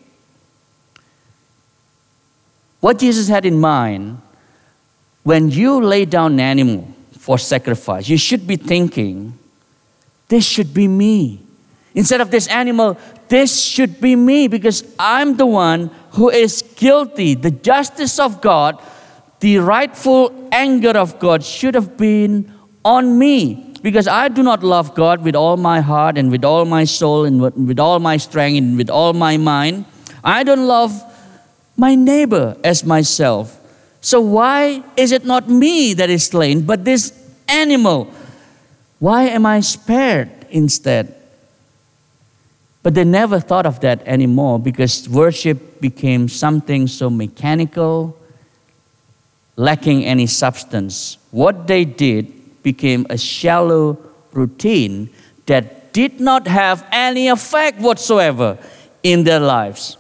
What 2.81 2.99
Jesus 2.99 3.29
had 3.29 3.47
in 3.47 3.61
mind, 3.61 4.21
when 5.23 5.51
you 5.51 5.81
lay 5.81 6.05
down 6.05 6.33
an 6.35 6.41
animal 6.41 6.89
for 7.19 7.39
sacrifice, 7.39 8.09
you 8.09 8.19
should 8.19 8.47
be 8.47 8.57
thinking, 8.57 9.39
this 10.29 10.45
should 10.45 10.75
be 10.75 10.89
me. 10.89 11.41
Instead 11.95 12.21
of 12.21 12.31
this 12.31 12.49
animal, 12.49 12.99
this 13.29 13.63
should 13.63 14.01
be 14.01 14.17
me 14.17 14.49
because 14.49 14.83
I'm 14.99 15.37
the 15.37 15.47
one 15.47 15.91
who 16.13 16.31
is 16.31 16.63
guilty. 16.75 17.35
The 17.35 17.51
justice 17.51 18.19
of 18.19 18.41
God, 18.41 18.83
the 19.41 19.59
rightful 19.59 20.49
anger 20.51 20.91
of 20.91 21.19
God 21.19 21.45
should 21.45 21.75
have 21.75 21.97
been 21.97 22.53
on 22.85 23.19
me 23.19 23.72
because 23.83 24.07
I 24.07 24.29
do 24.29 24.43
not 24.43 24.63
love 24.63 24.95
God 24.95 25.23
with 25.23 25.35
all 25.35 25.57
my 25.57 25.81
heart 25.81 26.17
and 26.17 26.31
with 26.31 26.45
all 26.45 26.65
my 26.65 26.85
soul 26.85 27.25
and 27.25 27.41
with 27.41 27.81
all 27.81 27.99
my 27.99 28.17
strength 28.17 28.57
and 28.59 28.77
with 28.79 28.89
all 28.89 29.13
my 29.13 29.37
mind. 29.37 29.85
I 30.23 30.45
don't 30.45 30.67
love 30.67 31.03
my 31.77 31.97
neighbor 31.97 32.57
as 32.63 32.85
myself. 32.85 33.59
So 34.01 34.21
why 34.21 34.83
is 34.97 35.11
it 35.13 35.25
not 35.25 35.49
me 35.49 35.95
that 35.95 36.11
is 36.11 36.27
slain, 36.27 36.63
but 36.63 36.85
this 36.85 37.13
animal? 37.49 38.13
Why 39.01 39.25
am 39.25 39.47
I 39.47 39.61
spared 39.61 40.31
instead? 40.51 41.15
But 42.85 42.95
they 42.95 43.05
never 43.05 43.41
thought 43.41 43.67
of 43.67 43.81
that 43.81 44.03
anymore 44.07 44.59
because 44.59 45.09
worship 45.09 45.81
became 45.81 46.29
something 46.29 46.87
so 46.89 47.11
mechanical, 47.11 48.17
lacking 49.57 50.05
any 50.05 50.27
substance. 50.27 51.19
What 51.31 51.67
they 51.67 51.85
did 51.85 52.42
became 52.63 53.07
a 53.11 53.19
shallow 53.19 53.99
routine 54.33 55.11
that 55.47 55.93
did 55.93 56.21
not 56.21 56.47
have 56.47 56.87
any 56.91 57.29
effect 57.29 57.81
whatsoever 57.81 58.59
in 59.03 59.25
their 59.25 59.41
lives. 59.41 59.97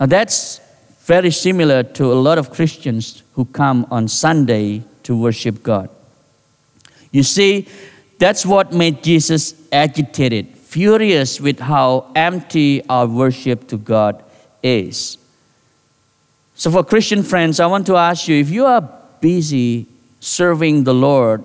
Now, 0.00 0.06
that's 0.06 0.60
very 1.04 1.30
similar 1.30 1.82
to 1.82 2.12
a 2.12 2.14
lot 2.14 2.38
of 2.38 2.50
Christians 2.50 3.22
who 3.34 3.44
come 3.46 3.86
on 3.90 4.08
Sunday 4.08 4.82
to 5.04 5.16
worship 5.16 5.62
God. 5.62 5.88
You 7.10 7.22
see, 7.22 7.68
that's 8.18 8.46
what 8.46 8.72
made 8.72 9.02
Jesus 9.02 9.54
agitated 9.70 10.56
furious 10.56 11.38
with 11.38 11.60
how 11.60 12.10
empty 12.14 12.82
our 12.88 13.06
worship 13.06 13.68
to 13.68 13.76
God 13.76 14.24
is. 14.62 15.18
So, 16.54 16.70
for 16.70 16.82
Christian 16.82 17.22
friends, 17.22 17.60
I 17.60 17.66
want 17.66 17.86
to 17.88 17.96
ask 17.96 18.26
you 18.26 18.36
if 18.36 18.48
you 18.48 18.64
are 18.64 18.80
busy 19.20 19.86
serving 20.22 20.84
the 20.84 20.94
Lord 20.94 21.44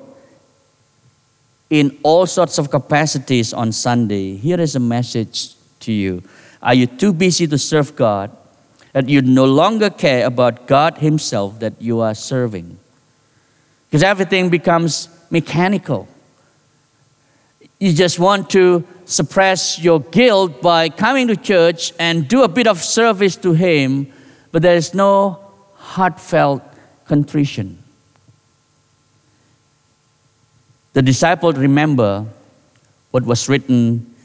in 1.71 1.97
all 2.03 2.27
sorts 2.27 2.59
of 2.59 2.69
capacities 2.69 3.51
on 3.51 3.71
Sunday, 3.71 4.35
here 4.37 4.61
is 4.61 4.75
a 4.75 4.79
message 4.79 5.55
to 5.79 5.91
you. 5.91 6.21
Are 6.61 6.75
you 6.75 6.85
too 6.85 7.11
busy 7.11 7.47
to 7.47 7.57
serve 7.57 7.95
God 7.95 8.29
that 8.93 9.09
you 9.09 9.23
no 9.23 9.45
longer 9.45 9.89
care 9.89 10.27
about 10.27 10.67
God 10.67 10.99
Himself 10.99 11.59
that 11.59 11.81
you 11.81 12.01
are 12.01 12.13
serving? 12.13 12.77
Because 13.89 14.03
everything 14.03 14.49
becomes 14.49 15.09
mechanical. 15.31 16.07
You 17.79 17.93
just 17.93 18.19
want 18.19 18.47
to 18.51 18.85
suppress 19.05 19.79
your 19.79 20.01
guilt 20.01 20.61
by 20.61 20.89
coming 20.89 21.27
to 21.29 21.35
church 21.35 21.93
and 21.97 22.27
do 22.27 22.43
a 22.43 22.47
bit 22.47 22.67
of 22.67 22.83
service 22.83 23.35
to 23.37 23.53
Him, 23.53 24.13
but 24.51 24.61
there 24.61 24.75
is 24.75 24.93
no 24.93 25.39
heartfelt 25.73 26.61
contrition. 27.05 27.83
The 30.97 31.03
disciples 31.03 31.57
remember 31.57 32.25
what 33.11 33.23
was 33.23 33.47
written 33.47 34.15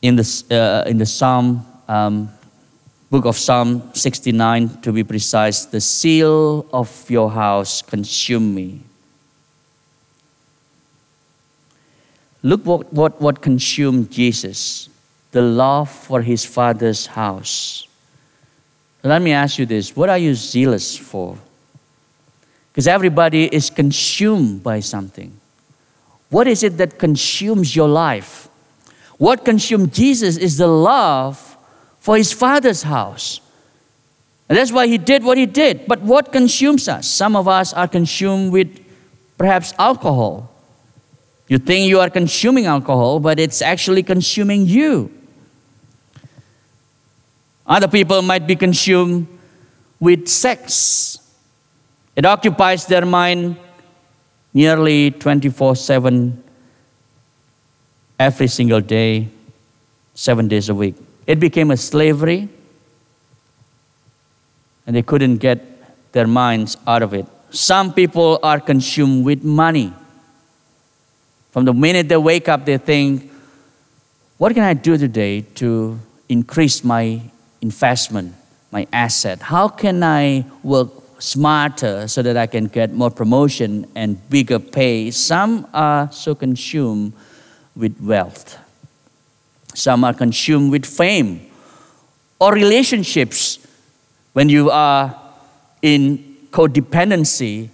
in 0.00 0.16
the, 0.16 0.44
uh, 0.50 0.88
in 0.88 0.96
the 0.96 1.04
Psalm, 1.04 1.66
um, 1.86 2.30
book 3.10 3.26
of 3.26 3.36
Psalm 3.36 3.90
69 3.92 4.80
to 4.80 4.90
be 4.90 5.04
precise. 5.04 5.66
The 5.66 5.82
seal 5.82 6.64
of 6.72 7.10
your 7.10 7.30
house 7.30 7.82
consume 7.82 8.54
me. 8.54 8.84
Look 12.42 12.64
what, 12.64 12.90
what, 12.90 13.20
what 13.20 13.42
consumed 13.42 14.10
Jesus 14.10 14.88
the 15.32 15.42
love 15.42 15.90
for 15.90 16.22
his 16.22 16.46
father's 16.46 17.04
house. 17.04 17.86
Let 19.02 19.20
me 19.20 19.32
ask 19.32 19.58
you 19.58 19.66
this 19.66 19.94
what 19.94 20.08
are 20.08 20.16
you 20.16 20.34
zealous 20.34 20.96
for? 20.96 21.36
Because 22.74 22.88
everybody 22.88 23.46
is 23.46 23.70
consumed 23.70 24.64
by 24.64 24.80
something. 24.80 25.38
What 26.28 26.48
is 26.48 26.64
it 26.64 26.76
that 26.78 26.98
consumes 26.98 27.76
your 27.76 27.88
life? 27.88 28.48
What 29.16 29.44
consumed 29.44 29.94
Jesus 29.94 30.36
is 30.36 30.58
the 30.58 30.66
love 30.66 31.56
for 32.04 32.18
his 32.18 32.34
father's 32.34 32.82
house. 32.82 33.40
And 34.46 34.58
that's 34.58 34.70
why 34.70 34.86
he 34.86 34.98
did 34.98 35.24
what 35.24 35.38
he 35.38 35.46
did. 35.46 35.86
But 35.86 36.02
what 36.02 36.32
consumes 36.32 36.86
us? 36.86 37.08
Some 37.08 37.34
of 37.34 37.48
us 37.48 37.72
are 37.72 37.88
consumed 37.88 38.52
with 38.52 38.84
perhaps 39.38 39.72
alcohol. 39.78 40.52
You 41.48 41.56
think 41.56 41.88
you 41.88 42.00
are 42.00 42.10
consuming 42.10 42.66
alcohol, 42.66 43.20
but 43.20 43.40
it's 43.40 43.62
actually 43.62 44.02
consuming 44.02 44.66
you. 44.66 45.10
Other 47.66 47.88
people 47.88 48.20
might 48.20 48.46
be 48.46 48.54
consumed 48.54 49.26
with 49.98 50.28
sex. 50.28 51.18
It 52.16 52.24
occupies 52.24 52.86
their 52.86 53.04
mind 53.04 53.56
nearly 54.52 55.10
24 55.10 55.76
7 55.76 56.42
every 58.18 58.46
single 58.46 58.80
day, 58.80 59.28
seven 60.14 60.46
days 60.46 60.68
a 60.68 60.74
week. 60.74 60.94
It 61.26 61.40
became 61.40 61.70
a 61.70 61.76
slavery, 61.76 62.48
and 64.86 64.94
they 64.94 65.02
couldn't 65.02 65.38
get 65.38 66.12
their 66.12 66.26
minds 66.26 66.76
out 66.86 67.02
of 67.02 67.14
it. 67.14 67.26
Some 67.50 67.92
people 67.92 68.38
are 68.42 68.60
consumed 68.60 69.24
with 69.24 69.42
money. 69.42 69.92
From 71.50 71.64
the 71.64 71.74
minute 71.74 72.08
they 72.08 72.16
wake 72.16 72.48
up, 72.48 72.64
they 72.64 72.78
think, 72.78 73.30
What 74.38 74.54
can 74.54 74.62
I 74.62 74.74
do 74.74 74.96
today 74.96 75.42
to 75.56 75.98
increase 76.28 76.84
my 76.84 77.20
investment, 77.60 78.34
my 78.70 78.86
asset? 78.92 79.40
How 79.42 79.68
can 79.68 80.02
I 80.02 80.44
work 80.62 81.03
smarter 81.24 82.06
so 82.06 82.20
that 82.22 82.36
I 82.36 82.46
can 82.46 82.66
get 82.66 82.92
more 82.92 83.10
promotion 83.10 83.86
and 83.94 84.18
bigger 84.28 84.58
pay? 84.58 85.10
Some 85.10 85.66
are 85.72 86.10
so 86.12 86.34
consumed 86.34 87.14
with 87.74 87.98
wealth, 88.00 88.58
some 89.74 90.04
are 90.04 90.14
consumed 90.14 90.70
with 90.70 90.84
fame 90.84 91.50
or 92.38 92.52
relationships. 92.52 93.58
When 94.34 94.48
you 94.48 94.70
are 94.70 95.14
in 95.80 96.36
codependency, 96.50 97.68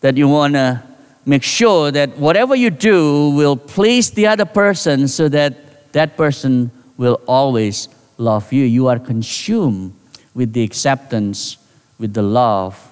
that 0.00 0.16
you 0.16 0.28
want 0.28 0.54
to 0.54 0.82
make 1.24 1.42
sure 1.42 1.90
that 1.92 2.18
whatever 2.18 2.56
you 2.56 2.70
do 2.70 3.30
will 3.30 3.56
please 3.56 4.10
the 4.10 4.26
other 4.26 4.44
person 4.44 5.06
so 5.06 5.28
that 5.28 5.92
that 5.92 6.16
person 6.16 6.70
will 6.96 7.20
always 7.26 7.88
love 8.18 8.52
you. 8.52 8.64
You 8.64 8.88
are 8.88 8.98
consumed 8.98 9.94
with 10.34 10.52
the 10.52 10.62
acceptance, 10.62 11.58
with 11.98 12.14
the 12.14 12.22
love 12.22 12.89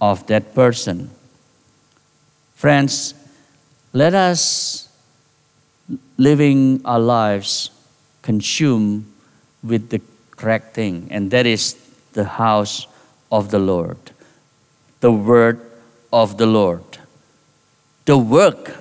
of 0.00 0.26
that 0.26 0.54
person. 0.54 1.10
Friends, 2.54 3.14
let 3.92 4.14
us 4.14 4.88
living 6.16 6.80
our 6.84 7.00
lives 7.00 7.70
consumed 8.22 9.06
with 9.62 9.90
the 9.90 10.00
correct 10.32 10.74
thing, 10.74 11.08
and 11.10 11.30
that 11.30 11.46
is 11.46 11.74
the 12.12 12.24
house 12.24 12.86
of 13.30 13.50
the 13.50 13.58
Lord, 13.58 13.98
the 15.00 15.12
word 15.12 15.60
of 16.12 16.38
the 16.38 16.46
Lord 16.46 16.82
the 18.04 18.18
work 18.18 18.76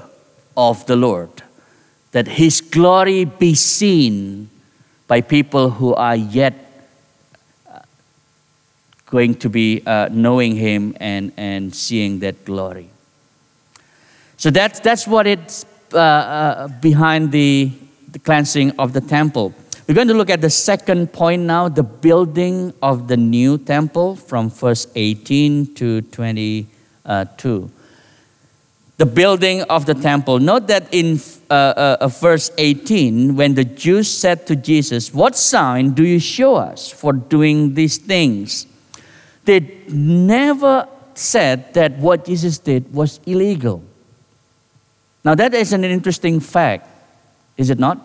of 0.58 0.86
the 0.86 0.96
Lord, 0.96 1.29
that 2.12 2.27
His 2.27 2.62
glory 2.62 3.25
be 3.25 3.55
seen 3.55 4.50
by 5.08 5.22
people 5.22 5.70
who 5.72 5.93
are 5.93 6.15
yet 6.15 6.62
going 9.13 9.36
to 9.36 9.48
be 9.48 9.84
uh, 9.86 10.10
knowing 10.12 10.55
Him 10.55 10.98
and, 11.00 11.32
and 11.38 11.74
seeing 11.75 12.17
that 12.20 12.43
glory. 12.46 12.89
So 14.38 14.50
that's, 14.50 14.79
that's 14.79 15.05
what 15.08 15.27
it's 15.27 15.67
uh, 15.93 15.99
uh, 15.99 16.67
behind 16.82 17.32
the, 17.32 17.71
the 18.12 18.17
cleansing 18.17 18.71
of 18.80 18.91
the 18.93 19.02
temple. 19.02 19.54
We're 19.88 19.93
going 19.93 20.08
to 20.08 20.15
look 20.15 20.32
at 20.32 20.41
the 20.41 20.49
second 20.49 21.13
point 21.13 21.43
now 21.43 21.69
the 21.69 21.84
building 21.84 22.73
of 22.82 23.08
the 23.08 23.17
new 23.17 23.60
temple 23.60 24.15
from 24.15 24.49
verse 24.49 24.88
18 24.95 25.76
to 25.76 26.02
22 26.02 27.71
the 28.97 29.06
building 29.06 29.63
of 29.63 29.86
the 29.86 29.93
temple. 29.93 30.39
Note 30.39 30.67
that 30.67 30.88
in 30.93 31.19
uh, 31.49 31.54
uh, 31.54 31.97
uh, 31.99 32.08
verse 32.08 32.52
18, 32.58 33.36
when 33.36 33.56
the 33.56 33.65
Jews 33.65 34.08
said 34.10 34.47
to 34.47 34.56
Jesus, 34.56 35.13
What 35.13 35.36
sign 35.36 35.91
do 35.91 36.06
you 36.06 36.19
show 36.19 36.56
us 36.56 36.89
for 36.89 37.12
doing 37.12 37.73
these 37.73 37.97
things? 37.97 38.67
They 39.45 39.60
never 39.89 40.88
said 41.15 41.73
that 41.73 41.97
what 41.97 42.25
Jesus 42.25 42.58
did 42.58 42.93
was 42.93 43.19
illegal. 43.25 43.84
Now, 45.23 45.36
that 45.36 45.53
is 45.53 45.73
an 45.73 45.84
interesting 45.84 46.39
fact, 46.39 46.88
is 47.58 47.69
it 47.69 47.79
not? 47.79 47.99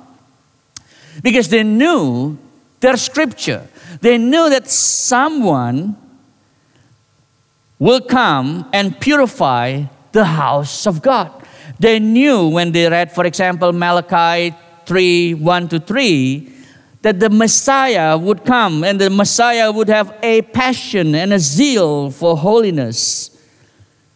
Because 1.23 1.49
they 1.49 1.63
knew 1.63 2.39
their 2.81 2.97
scripture. 2.97 3.67
They 4.01 4.19
knew 4.19 4.49
that 4.51 4.69
someone 4.69 5.97
will 7.79 8.01
come 8.01 8.69
and 8.73 8.99
purify 9.01 9.85
the 10.13 10.25
house 10.25 10.87
of 10.87 11.03
God. 11.03 11.33
They 11.79 11.99
knew 11.99 12.49
when 12.49 12.73
they 12.73 12.89
read, 12.89 13.13
for 13.13 13.25
example, 13.25 13.73
Malachi 13.73 14.55
3 14.87 15.35
1 15.35 15.69
to 15.69 15.81
3, 15.81 16.53
that 17.03 17.21
the 17.21 17.31
Messiah 17.31 18.19
would 18.19 18.45
come 18.45 18.83
and 18.83 19.01
the 19.01 19.11
Messiah 19.11 19.71
would 19.71 19.89
have 19.89 20.17
a 20.23 20.43
passion 20.43 21.15
and 21.15 21.33
a 21.33 21.39
zeal 21.39 22.11
for 22.11 22.37
holiness. 22.37 23.31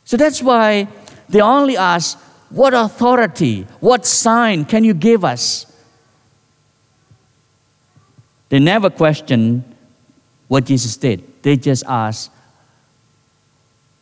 So 0.04 0.16
that's 0.16 0.42
why 0.42 0.88
they 1.28 1.40
only 1.40 1.76
ask, 1.76 2.18
What 2.50 2.74
authority, 2.74 3.66
what 3.80 4.04
sign 4.04 4.64
can 4.64 4.84
you 4.84 4.94
give 4.94 5.24
us? 5.24 5.66
They 8.48 8.58
never 8.58 8.90
question 8.90 9.64
what 10.48 10.66
Jesus 10.66 10.96
did. 10.96 11.22
They 11.42 11.56
just 11.56 11.84
ask, 11.86 12.30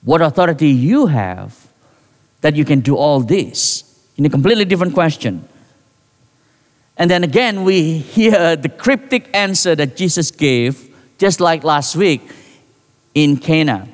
What 0.02 0.22
authority 0.22 0.70
you 0.70 1.06
have 1.06 1.68
that 2.40 2.56
you 2.56 2.64
can 2.64 2.80
do 2.80 2.96
all 2.96 3.20
this? 3.20 3.84
In 4.16 4.24
a 4.26 4.30
completely 4.30 4.64
different 4.64 4.94
question. 4.94 5.46
And 7.00 7.10
then 7.10 7.24
again, 7.24 7.64
we 7.64 7.96
hear 7.96 8.56
the 8.56 8.68
cryptic 8.68 9.30
answer 9.32 9.74
that 9.74 9.96
Jesus 9.96 10.30
gave, 10.30 10.94
just 11.16 11.40
like 11.40 11.64
last 11.64 11.96
week 11.96 12.20
in 13.14 13.38
Cana. 13.38 13.88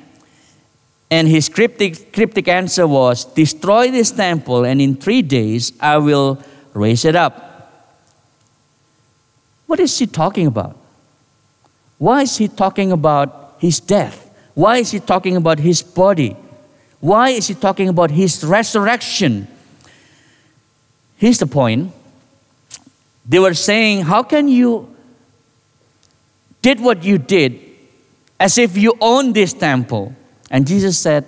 And 1.09 1.25
his 1.25 1.47
cryptic, 1.47 2.11
cryptic 2.11 2.49
answer 2.49 2.85
was 2.85 3.23
Destroy 3.23 3.91
this 3.91 4.11
temple, 4.11 4.65
and 4.65 4.81
in 4.81 4.97
three 4.97 5.21
days 5.21 5.71
I 5.79 5.99
will 5.99 6.43
raise 6.73 7.05
it 7.05 7.15
up. 7.15 7.71
What 9.67 9.79
is 9.79 9.97
he 9.97 10.05
talking 10.05 10.45
about? 10.45 10.75
Why 11.99 12.23
is 12.23 12.35
he 12.35 12.49
talking 12.49 12.91
about 12.91 13.55
his 13.59 13.79
death? 13.79 14.29
Why 14.53 14.79
is 14.79 14.91
he 14.91 14.99
talking 14.99 15.37
about 15.37 15.59
his 15.59 15.81
body? 15.81 16.35
Why 16.99 17.29
is 17.29 17.47
he 17.47 17.53
talking 17.53 17.87
about 17.87 18.11
his 18.11 18.43
resurrection? 18.43 19.47
Here's 21.15 21.37
the 21.37 21.47
point. 21.47 21.93
They 23.27 23.39
were 23.39 23.53
saying, 23.53 24.03
How 24.03 24.23
can 24.23 24.47
you 24.47 24.95
did 26.61 26.79
what 26.79 27.03
you 27.03 27.17
did 27.17 27.59
as 28.39 28.57
if 28.57 28.77
you 28.77 28.93
own 28.99 29.33
this 29.33 29.53
temple? 29.53 30.15
And 30.49 30.65
Jesus 30.65 30.97
said, 30.97 31.25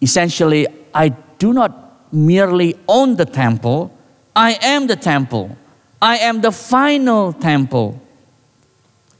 essentially, 0.00 0.66
I 0.94 1.10
do 1.38 1.52
not 1.52 2.12
merely 2.12 2.76
own 2.88 3.16
the 3.16 3.24
temple, 3.24 3.96
I 4.34 4.58
am 4.62 4.86
the 4.86 4.96
temple. 4.96 5.56
I 6.00 6.18
am 6.18 6.42
the 6.42 6.52
final 6.52 7.32
temple. 7.32 8.00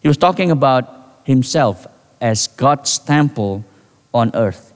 He 0.01 0.09
was 0.09 0.19
talking 0.19 0.51
about 0.51 1.23
himself 1.25 1.87
as 2.21 2.49
God's 2.49 2.99
temple 2.99 3.65
on 4.13 4.31
earth. 4.35 4.75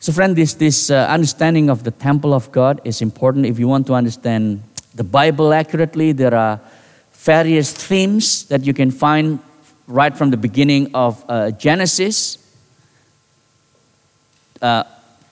So, 0.00 0.12
friend, 0.12 0.34
this, 0.34 0.54
this 0.54 0.90
uh, 0.90 1.06
understanding 1.08 1.70
of 1.70 1.84
the 1.84 1.92
temple 1.92 2.34
of 2.34 2.50
God 2.50 2.80
is 2.84 3.00
important 3.00 3.46
if 3.46 3.58
you 3.58 3.68
want 3.68 3.86
to 3.86 3.94
understand 3.94 4.62
the 4.98 5.04
Bible 5.04 5.54
accurately. 5.54 6.12
There 6.12 6.34
are 6.34 6.60
various 7.12 7.72
themes 7.72 8.44
that 8.48 8.64
you 8.64 8.74
can 8.74 8.90
find 8.90 9.38
right 9.86 10.14
from 10.14 10.30
the 10.30 10.36
beginning 10.36 10.90
of 10.94 11.24
uh, 11.28 11.52
Genesis 11.52 12.36
uh, 14.60 14.84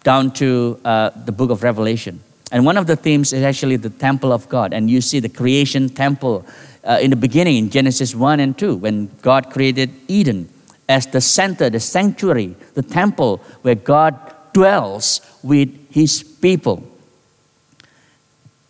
down 0.02 0.30
to 0.30 0.80
uh, 0.84 1.10
the 1.24 1.32
book 1.32 1.50
of 1.50 1.62
Revelation. 1.62 2.22
And 2.52 2.64
one 2.64 2.76
of 2.76 2.86
the 2.86 2.94
themes 2.94 3.32
is 3.32 3.42
actually 3.42 3.76
the 3.76 3.90
temple 3.90 4.32
of 4.32 4.48
God. 4.48 4.72
And 4.72 4.88
you 4.88 5.00
see 5.00 5.18
the 5.18 5.28
creation 5.28 5.88
temple 5.88 6.46
uh, 6.84 6.98
in 7.02 7.10
the 7.10 7.16
beginning 7.16 7.56
in 7.56 7.70
Genesis 7.70 8.14
1 8.14 8.38
and 8.38 8.56
2 8.56 8.76
when 8.76 9.10
God 9.20 9.50
created 9.50 9.90
Eden 10.06 10.48
as 10.88 11.08
the 11.08 11.20
center, 11.20 11.68
the 11.68 11.80
sanctuary, 11.80 12.54
the 12.74 12.82
temple 12.82 13.38
where 13.62 13.74
God 13.74 14.14
dwells 14.52 15.20
with 15.42 15.68
his 15.90 16.22
people. 16.22 16.84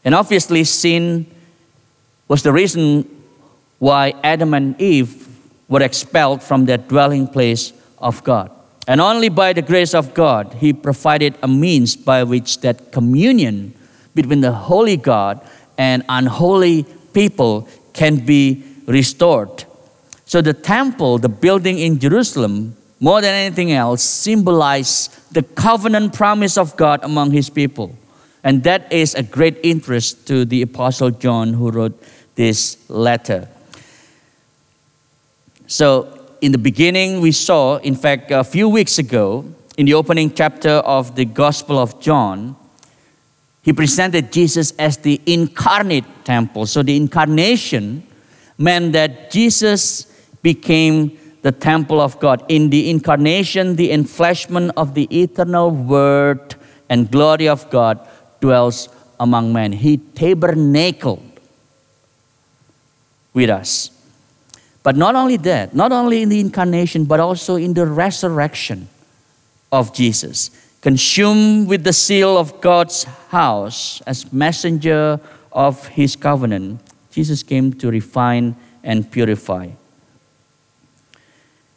And 0.06 0.14
obviously, 0.14 0.62
sin 0.62 1.26
was 2.28 2.44
the 2.44 2.52
reason 2.52 3.10
why 3.80 4.14
Adam 4.22 4.54
and 4.54 4.80
Eve 4.80 5.26
were 5.68 5.82
expelled 5.82 6.44
from 6.44 6.64
their 6.64 6.78
dwelling 6.78 7.26
place 7.26 7.72
of 7.98 8.22
God. 8.22 8.52
And 8.86 9.00
only 9.00 9.28
by 9.28 9.52
the 9.52 9.62
grace 9.62 9.94
of 9.94 10.14
God, 10.14 10.54
He 10.60 10.72
provided 10.72 11.36
a 11.42 11.48
means 11.48 11.96
by 11.96 12.22
which 12.22 12.60
that 12.60 12.92
communion 12.92 13.74
between 14.14 14.42
the 14.42 14.52
holy 14.52 14.96
God 14.96 15.40
and 15.76 16.04
unholy 16.08 16.84
people 17.12 17.68
can 17.92 18.24
be 18.24 18.62
restored. 18.86 19.64
So 20.24 20.40
the 20.40 20.54
temple, 20.54 21.18
the 21.18 21.28
building 21.28 21.80
in 21.80 21.98
Jerusalem, 21.98 22.76
more 23.00 23.20
than 23.20 23.34
anything 23.34 23.72
else, 23.72 24.04
symbolized 24.04 25.34
the 25.34 25.42
covenant 25.42 26.14
promise 26.14 26.56
of 26.56 26.76
God 26.76 27.00
among 27.02 27.32
His 27.32 27.50
people. 27.50 27.92
And 28.46 28.62
that 28.62 28.92
is 28.92 29.16
a 29.16 29.24
great 29.24 29.58
interest 29.64 30.28
to 30.28 30.44
the 30.44 30.62
Apostle 30.62 31.10
John 31.10 31.52
who 31.52 31.72
wrote 31.72 32.00
this 32.36 32.78
letter. 32.88 33.48
So, 35.66 36.16
in 36.40 36.52
the 36.52 36.58
beginning, 36.58 37.20
we 37.20 37.32
saw, 37.32 37.78
in 37.78 37.96
fact, 37.96 38.30
a 38.30 38.44
few 38.44 38.68
weeks 38.68 39.00
ago, 39.00 39.44
in 39.76 39.86
the 39.86 39.94
opening 39.94 40.32
chapter 40.32 40.70
of 40.86 41.16
the 41.16 41.24
Gospel 41.24 41.76
of 41.76 42.00
John, 42.00 42.54
he 43.62 43.72
presented 43.72 44.30
Jesus 44.30 44.70
as 44.78 44.98
the 44.98 45.20
incarnate 45.26 46.24
temple. 46.24 46.66
So, 46.66 46.84
the 46.84 46.96
incarnation 46.96 48.06
meant 48.58 48.92
that 48.92 49.32
Jesus 49.32 50.06
became 50.42 51.18
the 51.42 51.50
temple 51.50 52.00
of 52.00 52.20
God. 52.20 52.44
In 52.46 52.70
the 52.70 52.90
incarnation, 52.90 53.74
the 53.74 53.90
enfleshment 53.90 54.70
of 54.76 54.94
the 54.94 55.08
eternal 55.10 55.72
Word 55.72 56.54
and 56.88 57.10
glory 57.10 57.48
of 57.48 57.68
God 57.70 57.98
dwells 58.40 58.88
among 59.18 59.52
men. 59.52 59.72
He 59.72 59.96
tabernacled 59.96 61.22
with 63.32 63.50
us. 63.50 63.90
But 64.82 64.96
not 64.96 65.14
only 65.14 65.36
that, 65.38 65.74
not 65.74 65.92
only 65.92 66.22
in 66.22 66.28
the 66.28 66.40
incarnation, 66.40 67.04
but 67.04 67.18
also 67.20 67.56
in 67.56 67.74
the 67.74 67.86
resurrection 67.86 68.88
of 69.72 69.92
Jesus. 69.92 70.50
Consumed 70.80 71.68
with 71.68 71.82
the 71.82 71.92
seal 71.92 72.38
of 72.38 72.60
God's 72.60 73.04
house 73.30 74.00
as 74.06 74.32
messenger 74.32 75.18
of 75.50 75.88
his 75.88 76.14
covenant, 76.14 76.80
Jesus 77.10 77.42
came 77.42 77.72
to 77.74 77.90
refine 77.90 78.54
and 78.84 79.10
purify. 79.10 79.68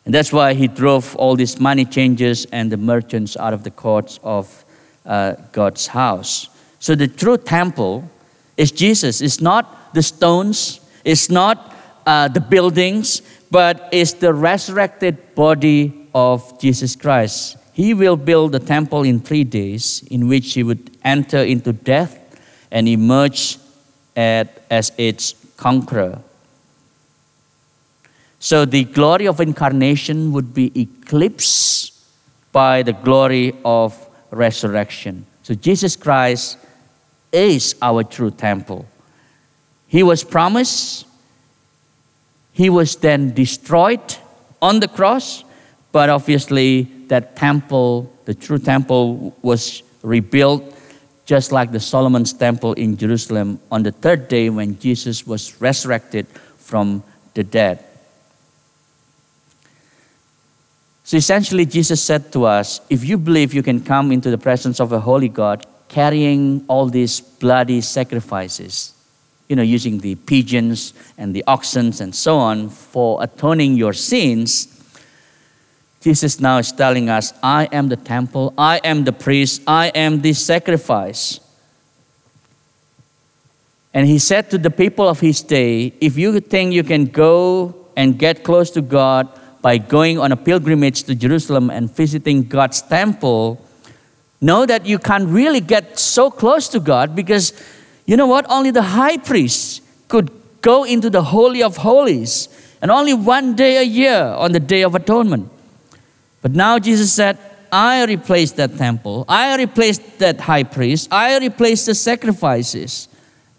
And 0.06 0.14
that's 0.14 0.32
why 0.32 0.54
he 0.54 0.68
drove 0.68 1.16
all 1.16 1.36
these 1.36 1.60
money 1.60 1.86
changers 1.86 2.46
and 2.52 2.72
the 2.72 2.78
merchants 2.78 3.36
out 3.38 3.54
of 3.54 3.64
the 3.64 3.72
courts 3.72 4.20
of 4.24 4.66
uh, 5.10 5.34
God's 5.52 5.88
house. 5.88 6.48
So 6.80 6.96
the 6.96 7.08
true 7.08 7.38
temple 7.38 8.10
is 8.56 8.72
Jesus. 8.72 9.20
It's 9.20 9.42
not 9.42 9.94
the 9.94 10.04
stones, 10.04 10.80
it's 11.04 11.30
not 11.30 11.76
uh, 12.06 12.28
the 12.28 12.40
buildings, 12.40 13.22
but 13.52 13.90
it's 13.92 14.14
the 14.14 14.34
resurrected 14.34 15.36
body 15.36 16.08
of 16.14 16.60
Jesus 16.62 16.96
Christ. 16.96 17.58
He 17.74 17.94
will 17.94 18.18
build 18.18 18.52
the 18.52 18.60
temple 18.60 19.04
in 19.04 19.20
three 19.20 19.44
days, 19.44 20.04
in 20.12 20.28
which 20.28 20.54
he 20.54 20.64
would 20.64 20.92
enter 21.04 21.40
into 21.40 21.74
death 21.74 22.18
and 22.72 22.88
emerge 22.88 23.58
at, 24.16 24.62
as 24.70 24.92
its 24.98 25.34
conqueror. 25.58 26.22
So 28.40 28.66
the 28.66 28.84
glory 28.84 29.28
of 29.28 29.40
incarnation 29.40 30.32
would 30.34 30.54
be 30.54 30.72
eclipsed 30.80 31.94
by 32.52 32.84
the 32.84 32.94
glory 32.94 33.54
of 33.66 34.09
resurrection. 34.32 35.26
So 35.44 35.54
Jesus 35.54 35.96
Christ 35.96 36.58
is 37.32 37.76
our 37.82 38.04
true 38.04 38.32
temple. 38.32 38.86
He 39.88 40.04
was 40.04 40.24
promised 40.24 41.06
he 42.60 42.70
was 42.70 42.98
then 42.98 43.34
destroyed 43.34 44.04
on 44.62 44.82
the 44.82 44.90
cross, 44.90 45.46
but 45.94 46.10
obviously, 46.10 46.84
that 47.08 47.38
temple, 47.38 48.12
the 48.26 48.34
true 48.34 48.60
temple, 48.60 49.34
was 49.42 49.82
rebuilt 50.04 50.76
just 51.26 51.54
like 51.54 51.72
the 51.72 51.80
Solomon's 51.80 52.34
temple 52.34 52.74
in 52.74 52.98
Jerusalem 52.98 53.62
on 53.72 53.84
the 53.84 53.94
third 53.94 54.28
day 54.28 54.50
when 54.50 54.78
Jesus 54.78 55.26
was 55.26 55.62
resurrected 55.62 56.28
from 56.58 57.02
the 57.34 57.46
dead. 57.46 57.82
So 61.10 61.18
essentially, 61.18 61.66
Jesus 61.66 62.04
said 62.04 62.32
to 62.34 62.46
us 62.46 62.82
if 62.88 63.04
you 63.04 63.18
believe 63.18 63.52
you 63.52 63.64
can 63.64 63.84
come 63.84 64.12
into 64.12 64.30
the 64.30 64.38
presence 64.38 64.80
of 64.80 64.92
a 64.92 65.00
holy 65.00 65.28
God 65.28 65.66
carrying 65.88 66.64
all 66.68 66.86
these 66.86 67.20
bloody 67.20 67.82
sacrifices, 67.82 68.94
you 69.48 69.56
know, 69.56 69.64
using 69.64 69.98
the 69.98 70.14
pigeons 70.14 70.94
and 71.18 71.36
the 71.36 71.44
oxen 71.48 71.92
and 72.00 72.14
so 72.14 72.38
on 72.38 72.70
for 72.70 73.24
atoning 73.24 73.74
your 73.76 73.92
sins, 73.92 74.68
Jesus 76.00 76.40
now 76.40 76.60
is 76.60 76.72
telling 76.72 77.10
us, 77.10 77.34
I 77.42 77.68
am 77.72 77.90
the 77.90 77.98
temple, 77.98 78.54
I 78.56 78.78
am 78.84 79.04
the 79.04 79.12
priest, 79.12 79.64
I 79.66 79.88
am 79.88 80.22
the 80.22 80.34
sacrifice. 80.34 81.40
And 83.96 84.06
he 84.06 84.20
said 84.20 84.52
to 84.52 84.60
the 84.60 84.70
people 84.70 85.08
of 85.08 85.22
his 85.22 85.42
day, 85.42 85.92
if 86.00 86.20
you 86.20 86.40
think 86.40 86.72
you 86.72 86.84
can 86.84 87.06
go 87.06 87.74
and 87.98 88.20
get 88.20 88.44
close 88.44 88.70
to 88.70 88.84
God 88.84 89.28
by 89.62 89.78
going 89.78 90.18
on 90.20 90.32
a 90.32 90.38
pilgrimage 90.38 91.04
to 91.04 91.16
Jerusalem 91.16 91.70
and 91.70 91.94
visiting 91.94 92.44
God's 92.44 92.82
temple, 92.82 93.66
know 94.42 94.66
that 94.66 94.86
you 94.86 95.00
can't 95.00 95.28
really 95.28 95.60
get 95.60 96.00
so 96.00 96.32
close 96.32 96.68
to 96.70 96.80
God 96.80 97.16
because 97.16 97.54
you 98.06 98.18
know 98.18 98.28
what? 98.28 98.46
Only 98.50 98.72
the 98.72 98.82
high 98.82 99.18
priest 99.18 99.84
could 100.08 100.32
go 100.62 100.84
into 100.84 101.10
the 101.10 101.24
Holy 101.24 101.64
of 101.64 101.78
Holies, 101.78 102.50
and 102.82 102.92
only 102.92 103.14
one 103.14 103.56
day 103.56 103.78
a 103.78 103.84
year 103.84 104.22
on 104.24 104.52
the 104.52 104.60
Day 104.60 104.84
of 104.84 104.96
Atonement. 104.96 105.50
But 106.42 106.52
now 106.52 106.80
Jesus 106.80 107.14
said, 107.14 107.38
I 107.72 108.04
replaced 108.06 108.56
that 108.58 108.78
temple, 108.78 109.26
I 109.28 109.56
replaced 109.58 110.20
that 110.20 110.40
high 110.42 110.64
priest, 110.64 111.12
I 111.12 111.38
replaced 111.38 111.86
the 111.86 111.96
sacrifices. 111.96 113.08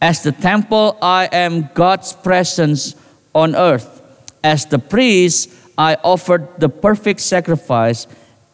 As 0.03 0.23
the 0.23 0.33
temple, 0.33 0.97
I 1.03 1.29
am 1.31 1.69
God's 1.75 2.15
presence 2.15 2.97
on 3.35 3.55
earth. 3.55 4.01
As 4.43 4.65
the 4.65 4.79
priest, 4.79 5.51
I 5.81 5.97
offered 6.05 6.61
the 6.61 6.69
perfect 6.69 7.21
sacrifice, 7.21 8.07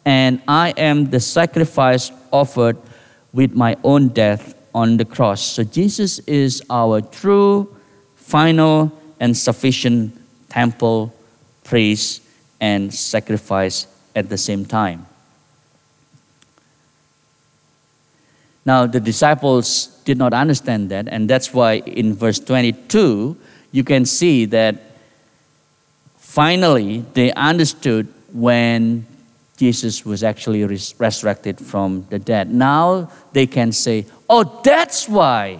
and 0.05 0.41
I 0.47 0.69
am 0.77 1.09
the 1.09 1.19
sacrifice 1.19 2.09
offered 2.31 2.77
with 3.33 3.53
my 3.53 3.75
own 3.83 4.07
death 4.07 4.55
on 4.73 4.95
the 4.95 5.03
cross. 5.03 5.41
So 5.41 5.65
Jesus 5.65 6.19
is 6.19 6.63
our 6.69 7.01
true, 7.01 7.75
final, 8.15 8.93
and 9.19 9.35
sufficient 9.35 10.17
temple, 10.47 11.13
praise, 11.65 12.21
and 12.61 12.93
sacrifice 12.93 13.87
at 14.15 14.29
the 14.29 14.37
same 14.37 14.63
time. 14.63 15.05
Now, 18.65 18.87
the 18.87 19.01
disciples 19.01 19.87
did 20.05 20.17
not 20.17 20.33
understand 20.33 20.91
that, 20.91 21.09
and 21.09 21.29
that's 21.29 21.53
why 21.53 21.79
in 21.79 22.13
verse 22.13 22.39
22, 22.39 23.35
you 23.73 23.83
can 23.83 24.05
see 24.05 24.45
that 24.45 24.86
finally 26.37 27.03
they 27.13 27.33
understood 27.33 28.07
when 28.31 29.03
Jesus 29.57 30.05
was 30.05 30.21
actually 30.21 30.63
res- 30.63 30.93
resurrected 30.99 31.57
from 31.59 32.05
the 32.11 32.19
dead. 32.19 32.53
Now 32.53 33.09
they 33.33 33.47
can 33.47 33.71
say, 33.71 34.05
Oh, 34.29 34.61
that's 34.63 35.09
why. 35.09 35.57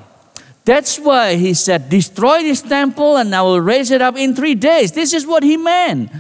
That's 0.65 0.99
why 0.99 1.33
he 1.33 1.55
said, 1.55 1.89
Destroy 1.89 2.43
this 2.43 2.61
temple 2.61 3.17
and 3.17 3.33
I 3.33 3.41
will 3.41 3.59
raise 3.59 3.89
it 3.89 4.03
up 4.03 4.17
in 4.17 4.35
three 4.35 4.53
days. 4.53 4.91
This 4.91 5.15
is 5.15 5.25
what 5.25 5.41
he 5.41 5.57
meant 5.57 6.11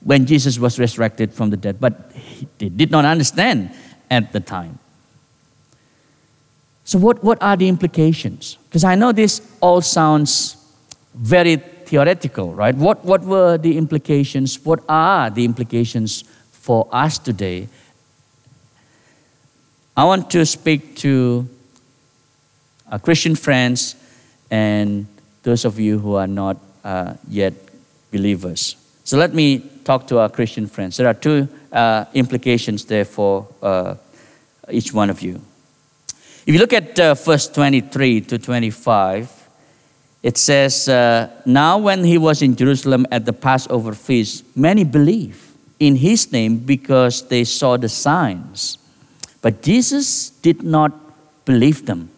when 0.00 0.26
Jesus 0.26 0.58
was 0.58 0.80
resurrected 0.80 1.32
from 1.32 1.50
the 1.50 1.56
dead. 1.56 1.78
But 1.78 2.10
they 2.58 2.70
did 2.70 2.90
not 2.90 3.04
understand 3.04 3.70
at 4.10 4.32
the 4.32 4.40
time. 4.40 4.80
So, 6.82 6.98
what, 6.98 7.22
what 7.22 7.40
are 7.40 7.56
the 7.56 7.68
implications? 7.68 8.58
Because 8.68 8.82
I 8.82 8.96
know 8.96 9.12
this 9.12 9.40
all 9.60 9.80
sounds 9.80 10.56
very 11.14 11.62
theoretical, 11.92 12.54
right? 12.54 12.74
What, 12.74 13.04
what 13.04 13.20
were 13.20 13.58
the 13.58 13.76
implications? 13.76 14.64
What 14.64 14.80
are 14.88 15.28
the 15.28 15.44
implications 15.44 16.24
for 16.62 16.88
us 16.92 17.18
today, 17.18 17.68
I 19.96 20.04
want 20.04 20.30
to 20.30 20.46
speak 20.46 20.96
to 20.98 21.46
our 22.90 23.00
Christian 23.00 23.34
friends 23.34 23.96
and 24.48 25.06
those 25.42 25.64
of 25.66 25.78
you 25.80 25.98
who 25.98 26.14
are 26.14 26.28
not 26.28 26.56
uh, 26.84 27.14
yet 27.28 27.52
believers. 28.12 28.76
So 29.02 29.18
let 29.18 29.34
me 29.34 29.58
talk 29.84 30.06
to 30.06 30.20
our 30.20 30.28
Christian 30.28 30.68
friends. 30.68 30.96
There 30.96 31.08
are 31.08 31.14
two 31.14 31.48
uh, 31.72 32.04
implications 32.14 32.84
there 32.84 33.04
for 33.04 33.48
uh, 33.60 33.96
each 34.70 34.94
one 34.94 35.10
of 35.10 35.20
you. 35.20 35.42
If 36.46 36.54
you 36.54 36.58
look 36.58 36.72
at 36.72 36.98
uh, 37.00 37.14
verse 37.14 37.48
23 37.48 38.20
to 38.20 38.38
25, 38.38 39.41
it 40.22 40.38
says, 40.38 40.88
uh, 40.88 41.28
Now 41.44 41.78
when 41.78 42.04
he 42.04 42.18
was 42.18 42.42
in 42.42 42.54
Jerusalem 42.54 43.06
at 43.10 43.24
the 43.24 43.32
Passover 43.32 43.92
feast, 43.92 44.44
many 44.56 44.84
believed 44.84 45.40
in 45.80 45.96
his 45.96 46.30
name 46.30 46.58
because 46.58 47.22
they 47.28 47.44
saw 47.44 47.76
the 47.76 47.88
signs. 47.88 48.78
But 49.40 49.62
Jesus 49.62 50.30
did 50.30 50.62
not 50.62 50.92
believe 51.44 51.86
them. 51.86 52.08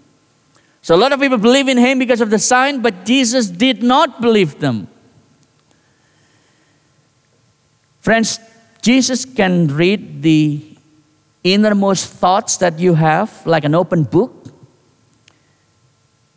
So 0.83 0.95
a 0.95 0.99
lot 0.99 1.13
of 1.13 1.21
people 1.21 1.39
believe 1.39 1.67
in 1.69 1.79
him 1.79 1.99
because 1.99 2.21
of 2.21 2.29
the 2.29 2.39
sign, 2.39 2.83
but 2.83 3.07
Jesus 3.07 3.49
did 3.49 3.83
not 3.83 4.21
believe 4.21 4.61
them. 4.61 4.87
Friends, 8.01 8.39
Jesus 8.83 9.25
can 9.25 9.69
read 9.69 10.21
the 10.21 10.63
innermost 11.43 12.07
thoughts 12.07 12.59
that 12.59 12.79
you 12.79 12.93
have 12.93 13.47
like 13.47 13.65
an 13.65 13.75
open 13.75 14.05
book. 14.05 14.54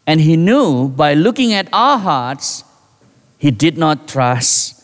And 0.08 0.22
he 0.22 0.38
knew 0.38 0.88
by 0.88 1.14
looking 1.14 1.54
at 1.54 1.68
our 1.74 2.00
hearts, 2.00 2.64
he 3.38 3.52
did 3.52 3.78
not 3.78 4.08
trust 4.08 4.82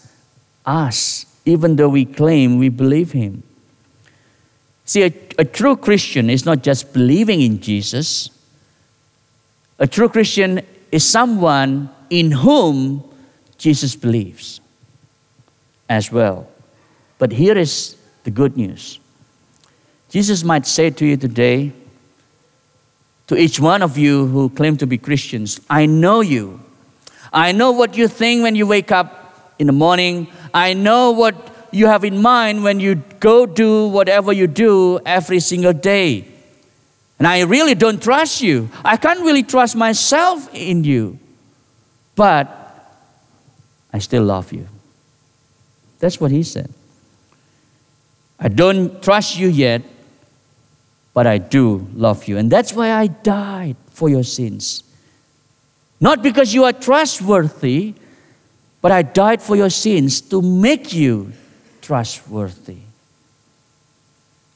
us, 0.66 1.26
even 1.46 1.78
though 1.78 1.90
we 1.90 2.04
claim 2.04 2.60
we 2.60 2.68
believe 2.68 3.14
him. 3.14 3.42
See, 4.86 5.04
a, 5.04 5.14
a 5.40 5.46
true 5.46 5.78
Christian 5.78 6.30
is 6.30 6.46
not 6.46 6.62
just 6.62 6.92
believing 6.92 7.42
in 7.42 7.62
Jesus, 7.62 8.30
a 9.80 9.88
true 9.88 10.10
Christian 10.10 10.62
is 10.92 11.04
someone 11.10 11.90
in 12.10 12.32
whom 12.32 13.04
Jesus 13.58 13.96
believes 13.96 14.60
as 15.90 16.12
well. 16.12 16.48
But 17.18 17.32
here 17.32 17.58
is 17.58 17.96
the 18.24 18.32
good 18.32 18.58
news 18.58 19.00
Jesus 20.10 20.44
might 20.44 20.68
say 20.68 20.92
to 20.92 21.06
you 21.08 21.18
today, 21.18 21.72
to 23.34 23.42
each 23.42 23.60
one 23.60 23.82
of 23.82 23.98
you 23.98 24.28
who 24.28 24.50
claim 24.50 24.78
to 24.78 24.86
be 24.86 24.98
Christians, 24.98 25.60
I 25.70 25.86
know 25.86 26.22
you. 26.22 26.60
I 27.32 27.52
know 27.52 27.72
what 27.72 27.98
you 27.98 28.08
think 28.08 28.44
when 28.44 28.56
you 28.56 28.68
wake 28.68 28.92
up 28.92 29.56
in 29.58 29.68
the 29.68 29.74
morning. 29.74 30.28
I 30.54 30.74
know 30.74 31.12
what 31.12 31.36
you 31.72 31.88
have 31.88 32.04
in 32.04 32.22
mind 32.22 32.64
when 32.64 32.80
you 32.80 32.96
go 33.20 33.48
do 33.48 33.88
whatever 33.88 34.32
you 34.32 34.46
do 34.46 35.00
every 35.06 35.40
single 35.40 35.74
day. 35.74 36.28
And 37.18 37.28
I 37.28 37.42
really 37.42 37.74
don't 37.74 38.02
trust 38.02 38.42
you. 38.42 38.70
I 38.86 38.98
can't 38.98 39.22
really 39.22 39.44
trust 39.44 39.76
myself 39.76 40.54
in 40.54 40.84
you. 40.84 41.18
But 42.16 42.48
I 43.92 43.98
still 43.98 44.24
love 44.24 44.54
you. 44.54 44.68
That's 46.00 46.20
what 46.20 46.30
he 46.30 46.44
said. 46.44 46.72
I 48.40 48.50
don't 48.50 49.02
trust 49.02 49.38
you 49.38 49.48
yet, 49.48 49.82
but 51.14 51.28
I 51.28 51.38
do 51.38 51.88
love 51.94 52.28
you. 52.28 52.38
And 52.38 52.52
that's 52.52 52.74
why 52.74 52.92
I 52.92 53.08
died 53.08 53.76
for 53.92 54.10
your 54.10 54.24
sins. 54.24 54.84
Not 56.00 56.22
because 56.22 56.54
you 56.54 56.64
are 56.64 56.74
trustworthy, 56.74 57.94
but 58.82 58.92
I 58.92 59.04
died 59.04 59.42
for 59.42 59.56
your 59.56 59.70
sins 59.70 60.20
to 60.22 60.42
make 60.42 60.94
you 60.94 61.32
trustworthy. 61.82 62.80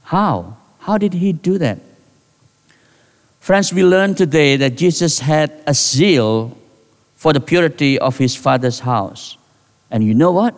How? 0.03 0.57
How 0.79 0.97
did 0.97 1.13
he 1.13 1.31
do 1.33 1.57
that? 1.57 1.79
Friends, 3.39 3.71
we 3.71 3.83
learned 3.83 4.17
today 4.17 4.57
that 4.57 4.75
Jesus 4.75 5.19
had 5.19 5.63
a 5.65 5.73
zeal 5.73 6.57
for 7.15 7.31
the 7.33 7.39
purity 7.39 7.97
of 7.97 8.17
his 8.17 8.35
Father's 8.35 8.81
house. 8.81 9.37
And 9.89 10.03
you 10.03 10.13
know 10.13 10.31
what? 10.31 10.55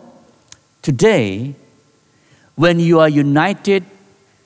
Today, 0.82 1.54
when 2.56 2.80
you 2.80 2.98
are 3.00 3.08
united 3.08 3.84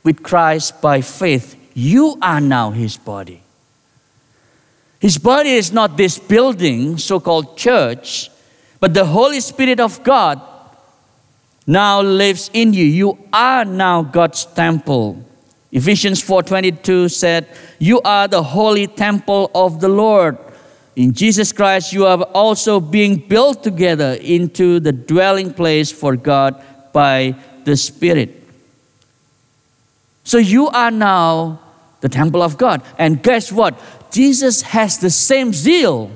with 0.05 0.23
Christ 0.23 0.81
by 0.81 1.01
faith, 1.01 1.57
you 1.75 2.17
are 2.23 2.41
now 2.41 2.71
his 2.71 2.97
body. 2.97 3.43
His 5.01 5.19
body 5.19 5.51
is 5.51 5.73
not 5.73 5.97
this 5.97 6.19
building, 6.19 6.99
so 6.99 7.19
called 7.19 7.57
church, 7.57 8.31
but 8.81 8.95
the 8.95 9.05
Holy 9.05 9.41
Spirit 9.41 9.81
of 9.81 10.03
God 10.05 10.41
now 11.67 12.01
lives 12.01 12.51
in 12.53 12.73
you. 12.73 12.85
You 12.85 13.19
are 13.33 13.65
now 13.65 14.03
God's 14.03 14.45
temple. 14.45 15.25
Ephesians 15.73 16.23
4:22 16.23 17.09
said, 17.09 17.47
"You 17.79 18.01
are 18.03 18.29
the 18.29 18.43
holy 18.43 18.87
temple 18.87 19.51
of 19.55 19.81
the 19.81 19.89
Lord." 19.89 20.39
In 20.95 21.13
Jesus 21.13 21.53
Christ, 21.53 21.93
you 21.93 22.07
are 22.07 22.23
also 22.33 22.79
being 22.79 23.17
built 23.17 23.65
together 23.65 24.17
into 24.23 24.79
the 24.79 24.93
dwelling 24.93 25.53
place 25.53 25.91
for 25.91 26.15
God 26.15 26.55
by 26.93 27.35
the 27.65 27.77
Spirit. 27.77 28.44
So 30.25 30.39
you 30.39 30.69
are 30.69 30.91
now 30.91 31.61
the 32.01 32.09
temple 32.09 32.43
of 32.43 32.57
God. 32.59 32.83
And 32.99 33.23
guess 33.23 33.53
what? 33.53 33.81
Jesus 34.11 34.63
has 34.63 34.99
the 34.99 35.11
same 35.11 35.53
zeal 35.53 36.11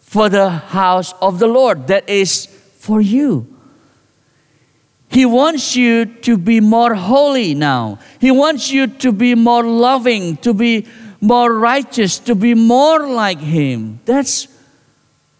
for 0.00 0.28
the 0.28 0.50
house 0.50 1.14
of 1.20 1.38
the 1.38 1.46
Lord 1.46 1.88
that 1.88 2.08
is 2.08 2.46
for 2.78 3.00
you. 3.00 3.46
He 5.08 5.26
wants 5.26 5.76
you 5.76 6.06
to 6.06 6.38
be 6.38 6.60
more 6.60 6.94
holy 6.94 7.54
now. 7.54 7.98
He 8.18 8.30
wants 8.30 8.70
you 8.70 8.86
to 8.86 9.12
be 9.12 9.34
more 9.34 9.62
loving, 9.62 10.38
to 10.38 10.54
be 10.54 10.86
more 11.20 11.52
righteous, 11.52 12.18
to 12.20 12.34
be 12.34 12.54
more 12.54 13.06
like 13.06 13.38
Him. 13.38 14.00
That's 14.06 14.48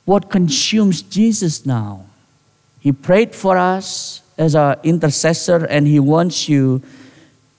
what 0.04 0.30
consumes 0.30 1.02
Jesus 1.02 1.64
now. 1.64 2.04
He 2.80 2.92
prayed 2.92 3.34
for 3.34 3.56
us 3.56 4.22
as 4.36 4.54
our 4.54 4.78
intercessor, 4.82 5.64
and 5.64 5.86
He 5.86 5.98
wants 5.98 6.48
you 6.48 6.82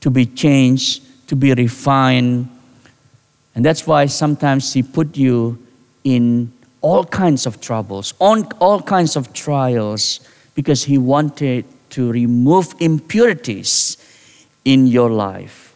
to 0.04 0.10
be 0.10 0.26
changed, 0.26 1.02
to 1.28 1.36
be 1.36 1.54
refined. 1.54 2.50
And 3.56 3.64
that's 3.64 3.88
why 3.88 4.06
sometimes 4.08 4.74
He 4.74 4.84
put 4.84 5.16
you 5.16 5.58
in 6.04 6.52
all 6.82 7.06
kinds 7.06 7.46
of 7.46 7.62
troubles, 7.62 8.14
on 8.20 8.44
all 8.60 8.82
kinds 8.82 9.16
of 9.16 9.32
trials, 9.32 10.20
because 10.56 10.84
He 10.84 10.98
wanted 10.98 11.64
to 11.92 12.12
remove 12.12 12.76
impurities 12.82 13.96
in 14.66 14.88
your 14.88 15.10
life. 15.10 15.74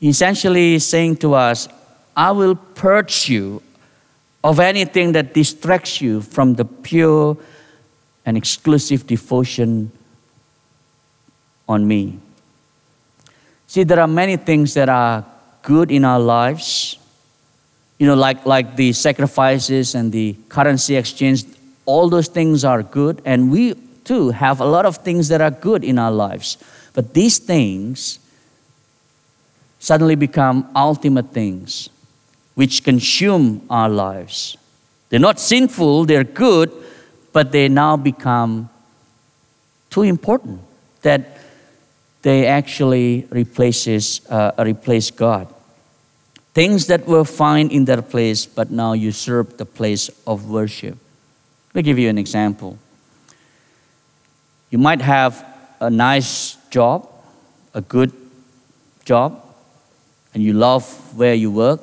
He 0.00 0.08
essentially 0.08 0.78
saying 0.78 1.16
to 1.16 1.34
us, 1.34 1.68
I 2.16 2.30
will 2.30 2.54
purge 2.54 3.28
you 3.28 3.62
of 4.42 4.60
anything 4.60 5.12
that 5.12 5.34
distracts 5.34 6.00
you 6.00 6.22
from 6.22 6.54
the 6.54 6.64
pure 6.64 7.36
and 8.24 8.34
exclusive 8.38 9.06
devotion 9.06 9.92
on 11.68 11.86
me. 11.86 12.18
See, 13.66 13.84
there 13.84 14.00
are 14.00 14.08
many 14.08 14.36
things 14.36 14.74
that 14.74 14.88
are 14.88 15.24
good 15.62 15.90
in 15.90 16.04
our 16.04 16.20
lives, 16.20 16.98
you 17.98 18.06
know, 18.06 18.14
like, 18.14 18.46
like 18.46 18.76
the 18.76 18.92
sacrifices 18.92 19.94
and 19.94 20.12
the 20.12 20.36
currency 20.48 20.96
exchange, 20.96 21.44
all 21.84 22.08
those 22.08 22.28
things 22.28 22.64
are 22.64 22.82
good, 22.82 23.22
and 23.24 23.50
we 23.50 23.74
too 24.04 24.30
have 24.30 24.60
a 24.60 24.64
lot 24.64 24.86
of 24.86 24.98
things 24.98 25.28
that 25.28 25.40
are 25.40 25.50
good 25.50 25.82
in 25.82 25.98
our 25.98 26.12
lives. 26.12 26.58
But 26.94 27.14
these 27.14 27.38
things 27.38 28.18
suddenly 29.78 30.14
become 30.14 30.68
ultimate 30.74 31.32
things 31.32 31.90
which 32.54 32.84
consume 32.84 33.62
our 33.68 33.88
lives. 33.88 34.56
They're 35.08 35.20
not 35.20 35.38
sinful, 35.38 36.06
they're 36.06 36.24
good, 36.24 36.72
but 37.32 37.52
they 37.52 37.68
now 37.68 37.96
become 37.96 38.70
too 39.90 40.02
important 40.02 40.60
that 41.02 41.35
they 42.26 42.44
actually 42.44 43.24
replaces, 43.30 44.20
uh, 44.28 44.50
replace 44.58 45.12
God. 45.12 45.46
Things 46.54 46.88
that 46.88 47.06
were 47.06 47.24
fine 47.24 47.68
in 47.68 47.84
their 47.84 48.02
place, 48.02 48.46
but 48.46 48.68
now 48.68 48.94
usurp 48.94 49.58
the 49.58 49.64
place 49.64 50.10
of 50.26 50.50
worship. 50.50 50.98
Let 51.68 51.74
me 51.76 51.82
give 51.82 52.00
you 52.00 52.08
an 52.08 52.18
example. 52.18 52.78
You 54.70 54.78
might 54.78 55.00
have 55.02 55.46
a 55.78 55.88
nice 55.88 56.56
job, 56.68 57.08
a 57.72 57.80
good 57.80 58.10
job, 59.04 59.40
and 60.34 60.42
you 60.42 60.52
love 60.52 60.84
where 61.16 61.34
you 61.34 61.52
work, 61.52 61.80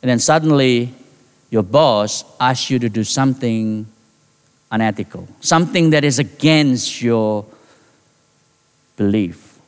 and 0.00 0.08
then 0.08 0.20
suddenly 0.20 0.94
your 1.50 1.64
boss 1.64 2.24
asks 2.40 2.70
you 2.70 2.78
to 2.78 2.88
do 2.88 3.04
something 3.04 3.84
unethical, 4.70 5.28
something 5.40 5.90
that 5.90 6.02
is 6.02 6.18
against 6.18 7.02
your 7.02 7.44
belief 8.96 9.58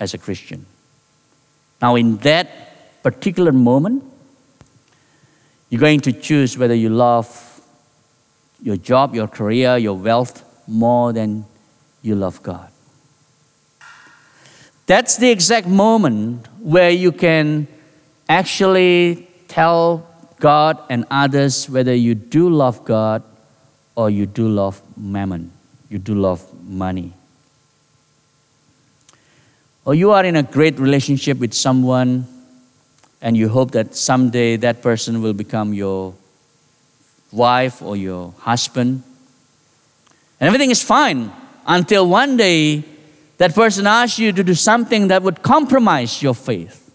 as 0.00 0.14
a 0.14 0.18
Christian. 0.18 0.66
Now, 1.80 1.96
in 1.96 2.16
that 2.18 3.02
particular 3.02 3.52
moment, 3.52 4.04
you're 5.68 5.80
going 5.80 6.00
to 6.00 6.12
choose 6.12 6.56
whether 6.56 6.74
you 6.74 6.88
love 6.88 7.60
your 8.62 8.76
job, 8.76 9.14
your 9.14 9.28
career, 9.28 9.76
your 9.76 9.96
wealth 9.96 10.44
more 10.66 11.12
than 11.12 11.44
you 12.02 12.14
love 12.14 12.42
God. 12.42 12.70
That's 14.86 15.16
the 15.16 15.30
exact 15.30 15.66
moment 15.66 16.46
where 16.60 16.90
you 16.90 17.12
can 17.12 17.66
actually 18.28 19.28
tell 19.48 20.06
God 20.38 20.78
and 20.90 21.06
others 21.10 21.68
whether 21.68 21.94
you 21.94 22.14
do 22.14 22.50
love 22.50 22.84
God 22.84 23.22
or 23.94 24.10
you 24.10 24.26
do 24.26 24.48
love 24.48 24.82
mammon, 24.96 25.52
you 25.88 25.98
do 25.98 26.14
love 26.14 26.42
money. 26.64 27.12
Or 29.84 29.94
you 29.94 30.12
are 30.12 30.24
in 30.24 30.36
a 30.36 30.42
great 30.42 30.78
relationship 30.78 31.38
with 31.38 31.52
someone 31.52 32.26
and 33.20 33.36
you 33.36 33.48
hope 33.48 33.72
that 33.72 33.94
someday 33.94 34.56
that 34.56 34.82
person 34.82 35.22
will 35.22 35.32
become 35.32 35.74
your 35.74 36.14
wife 37.32 37.82
or 37.82 37.96
your 37.96 38.32
husband. 38.38 39.02
And 40.40 40.46
everything 40.46 40.70
is 40.70 40.82
fine 40.82 41.32
until 41.66 42.08
one 42.08 42.36
day 42.36 42.84
that 43.38 43.54
person 43.54 43.86
asks 43.86 44.18
you 44.18 44.32
to 44.32 44.44
do 44.44 44.54
something 44.54 45.08
that 45.08 45.22
would 45.22 45.42
compromise 45.42 46.22
your 46.22 46.34
faith. 46.34 46.92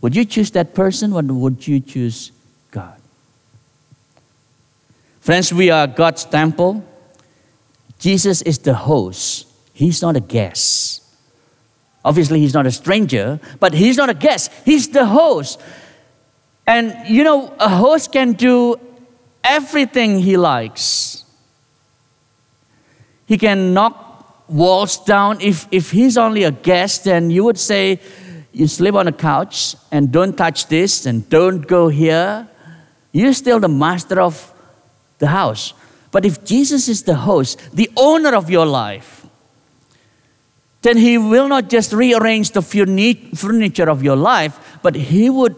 Would 0.00 0.14
you 0.14 0.24
choose 0.24 0.50
that 0.52 0.74
person 0.74 1.12
or 1.12 1.22
would 1.22 1.66
you 1.66 1.80
choose 1.80 2.30
God? 2.70 3.00
Friends, 5.20 5.52
we 5.52 5.70
are 5.70 5.86
God's 5.86 6.24
temple. 6.24 6.84
Jesus 7.98 8.40
is 8.42 8.58
the 8.58 8.74
host. 8.74 9.46
He's 9.72 10.00
not 10.00 10.16
a 10.16 10.20
guest. 10.20 11.02
Obviously, 12.04 12.40
he's 12.40 12.54
not 12.54 12.66
a 12.66 12.70
stranger, 12.70 13.40
but 13.60 13.74
he's 13.74 13.96
not 13.96 14.08
a 14.08 14.14
guest. 14.14 14.50
He's 14.64 14.88
the 14.88 15.06
host. 15.06 15.60
And 16.66 16.94
you 17.08 17.24
know, 17.24 17.54
a 17.58 17.68
host 17.68 18.12
can 18.12 18.32
do 18.32 18.78
everything 19.42 20.20
he 20.20 20.36
likes. 20.36 21.24
He 23.26 23.36
can 23.36 23.74
knock 23.74 24.48
walls 24.48 24.98
down. 25.04 25.40
If, 25.40 25.66
if 25.70 25.90
he's 25.90 26.16
only 26.16 26.44
a 26.44 26.50
guest, 26.50 27.04
then 27.04 27.30
you 27.30 27.44
would 27.44 27.58
say, 27.58 28.00
You 28.52 28.66
sleep 28.66 28.94
on 28.94 29.06
a 29.08 29.12
couch 29.12 29.76
and 29.92 30.10
don't 30.10 30.36
touch 30.36 30.66
this 30.68 31.06
and 31.06 31.28
don't 31.28 31.66
go 31.66 31.88
here. 31.88 32.48
You're 33.12 33.34
still 33.34 33.60
the 33.60 33.68
master 33.68 34.20
of 34.20 34.52
the 35.18 35.26
house. 35.26 35.74
But 36.10 36.24
if 36.24 36.44
Jesus 36.44 36.88
is 36.88 37.02
the 37.02 37.14
host, 37.14 37.60
the 37.74 37.90
owner 37.96 38.34
of 38.34 38.48
your 38.50 38.66
life, 38.66 39.17
then 40.82 40.96
he 40.96 41.18
will 41.18 41.48
not 41.48 41.68
just 41.68 41.92
rearrange 41.92 42.52
the 42.52 42.62
furniture 42.62 43.90
of 43.90 44.02
your 44.02 44.16
life, 44.16 44.78
but 44.82 44.94
he 44.94 45.28
would 45.28 45.56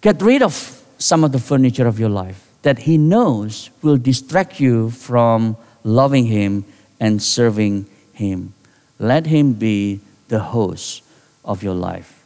get 0.00 0.20
rid 0.20 0.42
of 0.42 0.82
some 0.98 1.24
of 1.24 1.32
the 1.32 1.38
furniture 1.38 1.86
of 1.86 1.98
your 1.98 2.08
life 2.08 2.48
that 2.62 2.80
he 2.80 2.98
knows 2.98 3.70
will 3.82 3.98
distract 3.98 4.58
you 4.58 4.90
from 4.90 5.56
loving 5.84 6.26
him 6.26 6.64
and 6.98 7.22
serving 7.22 7.86
him. 8.12 8.54
Let 8.98 9.26
him 9.26 9.52
be 9.52 10.00
the 10.28 10.40
host 10.40 11.02
of 11.44 11.62
your 11.62 11.74
life. 11.74 12.24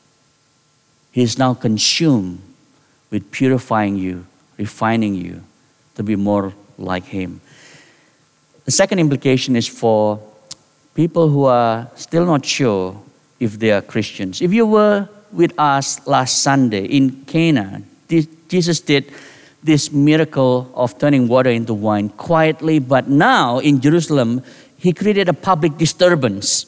He 1.11 1.23
is 1.23 1.38
now 1.38 1.55
consumed 1.55 2.40
with 3.11 3.31
purifying 3.33 3.97
you, 3.97 4.27
refining 4.57 5.14
you 5.14 5.42
to 5.97 6.03
be 6.03 6.14
more 6.14 6.55
like 6.79 7.05
him. 7.05 7.40
The 8.64 8.71
second 8.71 9.01
implication 9.01 9.57
is 9.57 9.66
for 9.66 10.21
people 10.99 11.29
who 11.29 11.45
are 11.45 11.89
still 11.95 12.27
not 12.27 12.45
sure 12.45 13.01
if 13.39 13.57
they 13.61 13.71
are 13.71 13.81
Christians. 13.81 14.43
If 14.43 14.53
you 14.53 14.67
were 14.67 15.09
with 15.31 15.55
us 15.57 16.05
last 16.09 16.43
Sunday 16.43 16.87
in 16.87 17.25
Cana, 17.25 17.83
Jesus 18.49 18.81
did 18.81 19.13
this 19.63 19.93
miracle 19.93 20.69
of 20.75 20.99
turning 20.99 21.29
water 21.29 21.51
into 21.51 21.73
wine 21.73 22.09
quietly, 22.09 22.81
but 22.81 23.07
now 23.07 23.61
in 23.61 23.81
Jerusalem, 23.81 24.43
he 24.77 24.93
created 24.93 25.29
a 25.29 25.33
public 25.33 25.79
disturbance. 25.79 26.67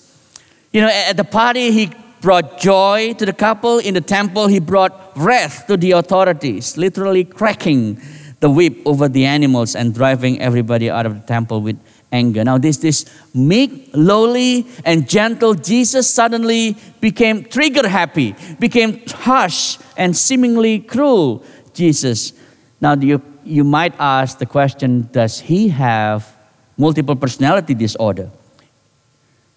You 0.70 0.82
know, 0.82 0.92
at 1.10 1.16
the 1.16 1.24
party, 1.24 1.72
he 1.72 1.90
brought 2.20 2.60
joy 2.60 3.14
to 3.14 3.26
the 3.26 3.32
couple. 3.32 3.80
In 3.80 3.94
the 3.94 4.00
temple, 4.00 4.46
he 4.46 4.60
brought 4.60 5.10
wrath 5.16 5.66
to 5.66 5.76
the 5.76 5.90
authorities, 5.92 6.76
literally 6.76 7.24
cracking 7.24 8.00
the 8.38 8.48
whip 8.48 8.78
over 8.86 9.08
the 9.08 9.24
animals 9.24 9.74
and 9.74 9.92
driving 9.92 10.40
everybody 10.40 10.88
out 10.88 11.04
of 11.04 11.14
the 11.20 11.26
temple 11.26 11.62
with 11.62 11.78
anger. 12.12 12.44
Now, 12.44 12.58
this, 12.58 12.78
this 12.78 13.04
meek, 13.34 13.90
lowly, 13.92 14.66
and 14.84 15.08
gentle 15.08 15.54
Jesus 15.54 16.10
suddenly 16.10 16.76
became 17.00 17.44
trigger 17.44 17.88
happy, 17.88 18.34
became 18.58 19.06
harsh 19.08 19.78
and 19.96 20.16
seemingly 20.16 20.80
cruel 20.80 21.44
Jesus. 21.72 22.32
Now, 22.80 22.94
you, 22.94 23.22
you 23.44 23.64
might 23.64 23.94
ask 23.98 24.38
the 24.38 24.46
question 24.46 25.08
Does 25.12 25.40
he 25.40 25.68
have 25.68 26.36
multiple 26.76 27.16
personality 27.16 27.74
disorder? 27.74 28.30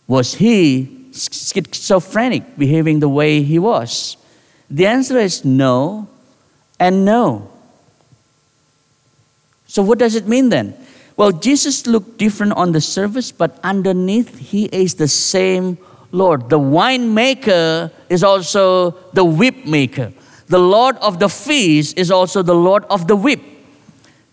Was 0.07 0.35
he 0.35 1.09
schizophrenic, 1.11 2.57
behaving 2.57 2.99
the 2.99 3.09
way 3.09 3.41
he 3.41 3.59
was? 3.59 4.17
The 4.69 4.87
answer 4.87 5.17
is 5.17 5.45
no 5.45 6.07
and 6.79 7.05
no. 7.05 7.49
So, 9.67 9.81
what 9.81 9.97
does 9.97 10.15
it 10.15 10.27
mean 10.27 10.49
then? 10.49 10.75
Well, 11.15 11.31
Jesus 11.31 11.85
looked 11.85 12.17
different 12.17 12.53
on 12.53 12.71
the 12.71 12.81
surface, 12.81 13.31
but 13.31 13.59
underneath, 13.63 14.37
he 14.39 14.65
is 14.65 14.95
the 14.95 15.07
same 15.07 15.77
Lord. 16.11 16.49
The 16.49 16.59
winemaker 16.59 17.91
is 18.09 18.23
also 18.23 18.91
the 19.13 19.23
whip 19.23 19.65
maker. 19.65 20.11
The 20.47 20.59
Lord 20.59 20.97
of 20.97 21.19
the 21.19 21.29
feast 21.29 21.97
is 21.97 22.11
also 22.11 22.41
the 22.41 22.55
Lord 22.55 22.85
of 22.89 23.07
the 23.07 23.15
whip. 23.15 23.41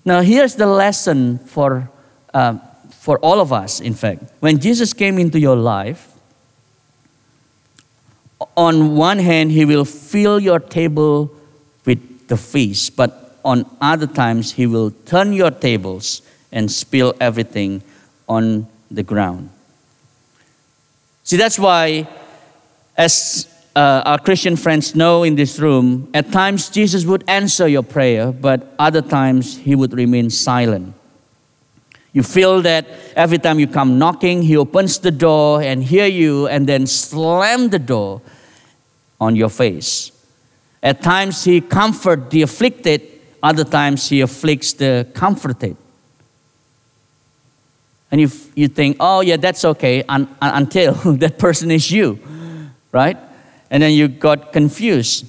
Now, 0.05 0.23
here's 0.23 0.55
the 0.55 0.67
lesson 0.67 1.39
for, 1.39 1.91
uh, 2.33 2.59
for 2.91 3.19
all 3.19 3.41
of 3.41 3.53
us, 3.53 3.81
in 3.81 3.95
fact. 3.95 4.25
When 4.41 4.59
Jesus 4.59 4.93
came 4.93 5.19
into 5.19 5.39
your 5.39 5.57
life, 5.57 6.09
on 8.57 8.97
one 8.97 9.19
hand, 9.19 9.53
he 9.53 9.65
will 9.65 9.85
fill 9.85 10.41
your 10.41 10.61
table 10.61 11.31
with 11.85 12.29
the 12.29 12.37
feast, 12.37 12.97
but 12.97 13.39
on 13.45 13.65
other 13.81 14.07
times, 14.07 14.53
he 14.53 14.67
will 14.67 14.91
turn 15.05 15.33
your 15.33 15.51
tables 15.51 16.23
and 16.53 16.71
spill 16.71 17.15
everything 17.21 17.83
on 18.29 18.67
the 18.91 19.03
ground. 19.03 19.51
See, 21.25 21.37
that's 21.37 21.59
why, 21.59 22.09
as 22.97 23.49
uh, 23.77 24.03
our 24.05 24.19
Christian 24.19 24.57
friends 24.57 24.95
know 24.95 25.23
in 25.23 25.37
this 25.37 25.59
room, 25.59 26.11
at 26.13 26.33
times 26.33 26.71
Jesus 26.71 27.05
would 27.05 27.25
answer 27.29 27.69
your 27.69 27.83
prayer, 27.83 28.33
but 28.33 28.75
other 28.79 29.03
times 29.03 29.57
he 29.57 29.75
would 29.75 29.93
remain 29.93 30.31
silent. 30.31 30.95
You 32.13 32.25
feel 32.25 32.63
that 32.63 32.89
every 33.15 33.39
time 33.39 33.61
you 33.61 33.69
come 33.69 33.99
knocking, 33.99 34.43
he 34.43 34.57
opens 34.57 34.99
the 34.99 35.13
door 35.13 35.63
and 35.63 35.85
hear 35.85 36.07
you 36.07 36.49
and 36.49 36.67
then 36.67 36.87
slam 36.87 37.69
the 37.69 37.79
door 37.79 38.21
on 39.21 39.37
your 39.37 39.49
face. 39.49 40.11
At 40.83 41.03
times 41.03 41.45
he 41.45 41.61
comforts 41.61 42.31
the 42.31 42.43
afflicted, 42.43 43.03
other 43.43 43.65
times 43.65 44.09
he 44.09 44.23
afflicts 44.23 44.73
the 44.73 45.07
comforted. 45.15 45.77
And 48.11 48.21
you, 48.21 48.31
you 48.55 48.69
think, 48.69 48.97
oh, 48.99 49.21
yeah, 49.21 49.37
that's 49.37 49.65
okay 49.65 50.03
un, 50.09 50.29
un, 50.43 50.55
until 50.63 50.95
that 51.19 51.39
person 51.39 51.71
is 51.71 51.91
you, 51.91 52.19
right? 52.93 53.17
And 53.71 53.83
then 53.83 53.93
you 53.93 54.09
got 54.09 54.53
confused. 54.53 55.27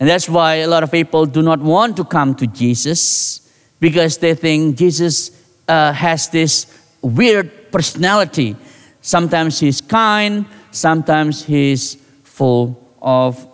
And 0.00 0.08
that's 0.08 0.28
why 0.28 0.56
a 0.56 0.66
lot 0.66 0.82
of 0.82 0.90
people 0.90 1.26
do 1.26 1.42
not 1.42 1.60
want 1.60 1.96
to 1.96 2.04
come 2.04 2.34
to 2.36 2.46
Jesus 2.46 3.48
because 3.80 4.18
they 4.18 4.34
think 4.34 4.76
Jesus 4.76 5.30
uh, 5.68 5.92
has 5.92 6.28
this 6.28 6.66
weird 7.02 7.70
personality. 7.70 8.56
Sometimes 9.00 9.60
he's 9.60 9.80
kind, 9.80 10.46
sometimes 10.70 11.44
he's 11.44 11.94
full 12.24 12.88
of 13.00 13.46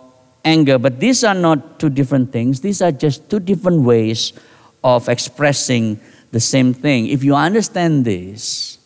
anger. 0.43 0.77
But 0.77 0.99
these 0.99 1.23
are 1.23 1.33
not 1.33 1.79
two 1.79 1.89
different 1.89 2.31
things, 2.31 2.61
these 2.61 2.81
are 2.81 2.91
just 2.91 3.29
two 3.29 3.39
different 3.39 3.81
ways 3.81 4.33
of 4.83 5.09
expressing 5.09 5.99
the 6.35 6.41
same 6.41 6.73
thing. 6.73 7.07
If 7.07 7.23
you 7.23 7.33
understand 7.33 8.03
this, 8.03 8.77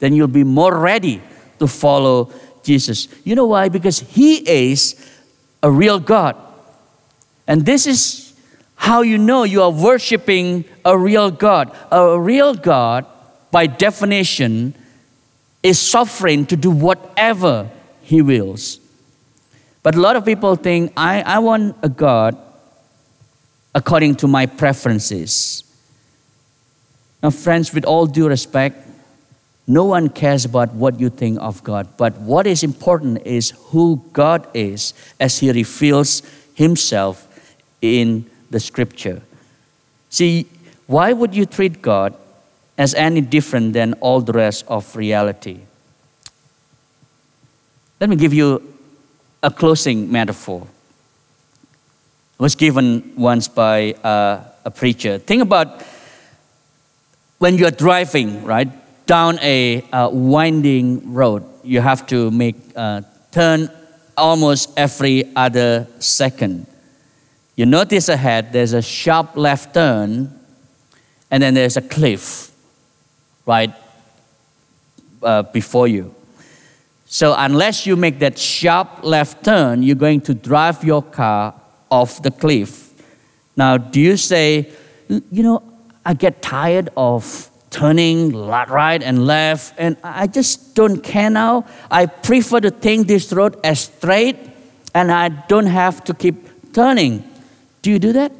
then 0.00 0.12
you'll 0.12 0.26
be 0.26 0.42
more 0.42 0.76
ready 0.76 1.22
to 1.60 1.68
follow 1.68 2.32
Jesus. 2.64 3.06
You 3.22 3.36
know 3.36 3.46
why? 3.46 3.68
Because 3.68 4.00
He 4.00 4.38
is 4.38 4.96
a 5.62 5.70
real 5.70 6.00
God. 6.00 6.34
And 7.46 7.64
this 7.64 7.86
is 7.86 8.34
how 8.74 9.02
you 9.02 9.18
know 9.18 9.44
you 9.44 9.62
are 9.62 9.70
worshiping 9.70 10.64
a 10.84 10.98
real 10.98 11.30
God. 11.30 11.70
A 11.92 12.18
real 12.18 12.54
God, 12.54 13.06
by 13.52 13.68
definition, 13.68 14.74
is 15.62 15.78
sovereign 15.78 16.44
to 16.46 16.56
do 16.56 16.72
whatever 16.72 17.70
He 18.02 18.20
wills. 18.20 18.80
But 19.84 19.94
a 19.94 20.00
lot 20.00 20.16
of 20.16 20.24
people 20.24 20.56
think, 20.56 20.92
I, 20.96 21.22
I 21.22 21.38
want 21.38 21.76
a 21.84 21.88
God 21.88 22.36
according 23.76 24.16
to 24.16 24.26
my 24.26 24.46
preferences. 24.46 25.62
Now, 27.26 27.30
friends, 27.30 27.74
with 27.74 27.84
all 27.84 28.06
due 28.06 28.28
respect, 28.28 28.86
no 29.66 29.84
one 29.84 30.10
cares 30.10 30.44
about 30.44 30.72
what 30.74 31.00
you 31.00 31.10
think 31.10 31.40
of 31.40 31.64
God, 31.64 31.88
but 31.96 32.16
what 32.20 32.46
is 32.46 32.62
important 32.62 33.26
is 33.26 33.50
who 33.70 34.00
God 34.12 34.46
is 34.54 34.94
as 35.18 35.40
He 35.40 35.50
reveals 35.50 36.22
Himself 36.54 37.26
in 37.82 38.30
the 38.48 38.60
Scripture. 38.60 39.22
See, 40.08 40.46
why 40.86 41.12
would 41.14 41.34
you 41.34 41.46
treat 41.46 41.82
God 41.82 42.14
as 42.78 42.94
any 42.94 43.22
different 43.22 43.72
than 43.72 43.94
all 43.94 44.20
the 44.20 44.32
rest 44.32 44.64
of 44.68 44.94
reality? 44.94 45.58
Let 48.00 48.08
me 48.08 48.14
give 48.14 48.34
you 48.34 48.72
a 49.42 49.50
closing 49.50 50.12
metaphor. 50.12 50.64
It 52.38 52.42
was 52.42 52.54
given 52.54 53.14
once 53.16 53.48
by 53.48 53.94
uh, 53.94 54.44
a 54.64 54.70
preacher. 54.70 55.18
Think 55.18 55.42
about 55.42 55.82
when 57.38 57.58
you're 57.58 57.70
driving, 57.70 58.44
right, 58.44 58.68
down 59.06 59.38
a 59.40 59.82
uh, 59.92 60.08
winding 60.08 61.12
road, 61.12 61.44
you 61.62 61.80
have 61.80 62.06
to 62.06 62.30
make 62.30 62.56
a 62.74 62.80
uh, 62.80 63.02
turn 63.30 63.70
almost 64.16 64.72
every 64.76 65.24
other 65.36 65.86
second. 65.98 66.66
You 67.54 67.66
notice 67.66 68.08
ahead 68.08 68.52
there's 68.52 68.72
a 68.72 68.82
sharp 68.82 69.36
left 69.36 69.74
turn, 69.74 70.32
and 71.30 71.42
then 71.42 71.54
there's 71.54 71.76
a 71.76 71.82
cliff 71.82 72.50
right 73.44 73.74
uh, 75.22 75.42
before 75.42 75.88
you. 75.88 76.14
So, 77.06 77.34
unless 77.36 77.86
you 77.86 77.96
make 77.96 78.18
that 78.18 78.38
sharp 78.38 79.04
left 79.04 79.44
turn, 79.44 79.82
you're 79.82 79.96
going 79.96 80.20
to 80.22 80.34
drive 80.34 80.82
your 80.82 81.02
car 81.02 81.54
off 81.90 82.22
the 82.22 82.30
cliff. 82.30 82.92
Now, 83.56 83.76
do 83.76 84.00
you 84.00 84.16
say, 84.16 84.70
you 85.08 85.42
know, 85.42 85.62
I 86.06 86.14
get 86.14 86.40
tired 86.40 86.88
of 86.96 87.50
turning 87.70 88.32
right 88.32 89.02
and 89.02 89.26
left, 89.26 89.74
and 89.76 89.96
I 90.04 90.28
just 90.28 90.76
don't 90.76 91.02
care 91.02 91.28
now. 91.28 91.66
I 91.90 92.06
prefer 92.06 92.60
to 92.60 92.70
think 92.70 93.08
this 93.08 93.32
road 93.32 93.58
as 93.64 93.80
straight, 93.80 94.36
and 94.94 95.10
I 95.10 95.30
don't 95.30 95.66
have 95.66 96.04
to 96.04 96.14
keep 96.14 96.72
turning. 96.72 97.24
Do 97.82 97.90
you 97.90 97.98
do 97.98 98.12
that? 98.12 98.30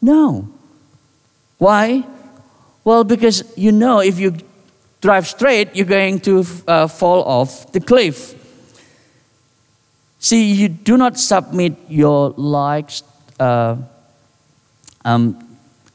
No. 0.00 0.48
Why? 1.58 2.04
Well, 2.84 3.02
because 3.02 3.42
you 3.56 3.72
know 3.72 3.98
if 3.98 4.20
you 4.20 4.36
drive 5.00 5.26
straight, 5.26 5.74
you're 5.74 5.84
going 5.84 6.20
to 6.20 6.44
uh, 6.68 6.86
fall 6.86 7.24
off 7.24 7.72
the 7.72 7.80
cliff. 7.80 8.34
See, 10.20 10.52
you 10.52 10.68
do 10.68 10.96
not 10.96 11.18
submit 11.18 11.74
your 11.88 12.30
likes 12.36 13.02
uh, 13.40 13.76
um, 15.04 15.45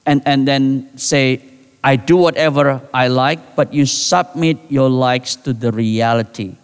and, 0.06 0.22
and 0.26 0.48
then 0.48 0.98
say, 0.98 1.42
I 1.84 1.96
do 1.96 2.16
whatever 2.16 2.82
I 2.94 3.08
like, 3.08 3.56
but 3.56 3.74
you 3.74 3.86
submit 3.86 4.58
your 4.70 4.90
likes 4.90 5.36
to 5.38 5.54
the 5.54 5.72
reality. 5.72 6.56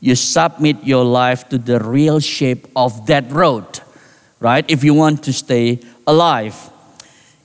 You 0.00 0.14
submit 0.14 0.84
your 0.84 1.04
life 1.04 1.48
to 1.50 1.58
the 1.58 1.80
real 1.80 2.20
shape 2.20 2.66
of 2.74 3.06
that 3.06 3.30
road, 3.30 3.80
right? 4.40 4.64
If 4.68 4.84
you 4.84 4.94
want 4.94 5.22
to 5.24 5.32
stay 5.32 5.80
alive, 6.06 6.70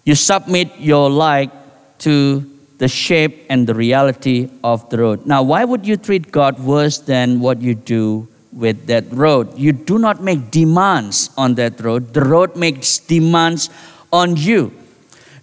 you 0.04 0.16
submit 0.16 0.70
your 0.80 1.10
like 1.10 1.52
to 2.00 2.48
the 2.80 2.88
shape 2.88 3.46
and 3.50 3.68
the 3.68 3.76
reality 3.76 4.50
of 4.64 4.90
the 4.90 4.98
road. 4.98 5.26
Now, 5.28 5.44
why 5.44 5.64
would 5.64 5.86
you 5.86 5.98
treat 5.98 6.32
God 6.32 6.60
worse 6.60 6.98
than 6.98 7.40
what 7.40 7.62
you 7.62 7.76
do 7.76 8.28
with 8.52 8.88
that 8.88 9.06
road? 9.12 9.56
You 9.58 9.72
do 9.72 10.00
not 10.00 10.24
make 10.24 10.50
demands 10.50 11.30
on 11.38 11.54
that 11.56 11.80
road, 11.80 12.16
the 12.16 12.22
road 12.22 12.56
makes 12.56 12.98
demands 12.98 13.70
on 14.12 14.36
you. 14.36 14.74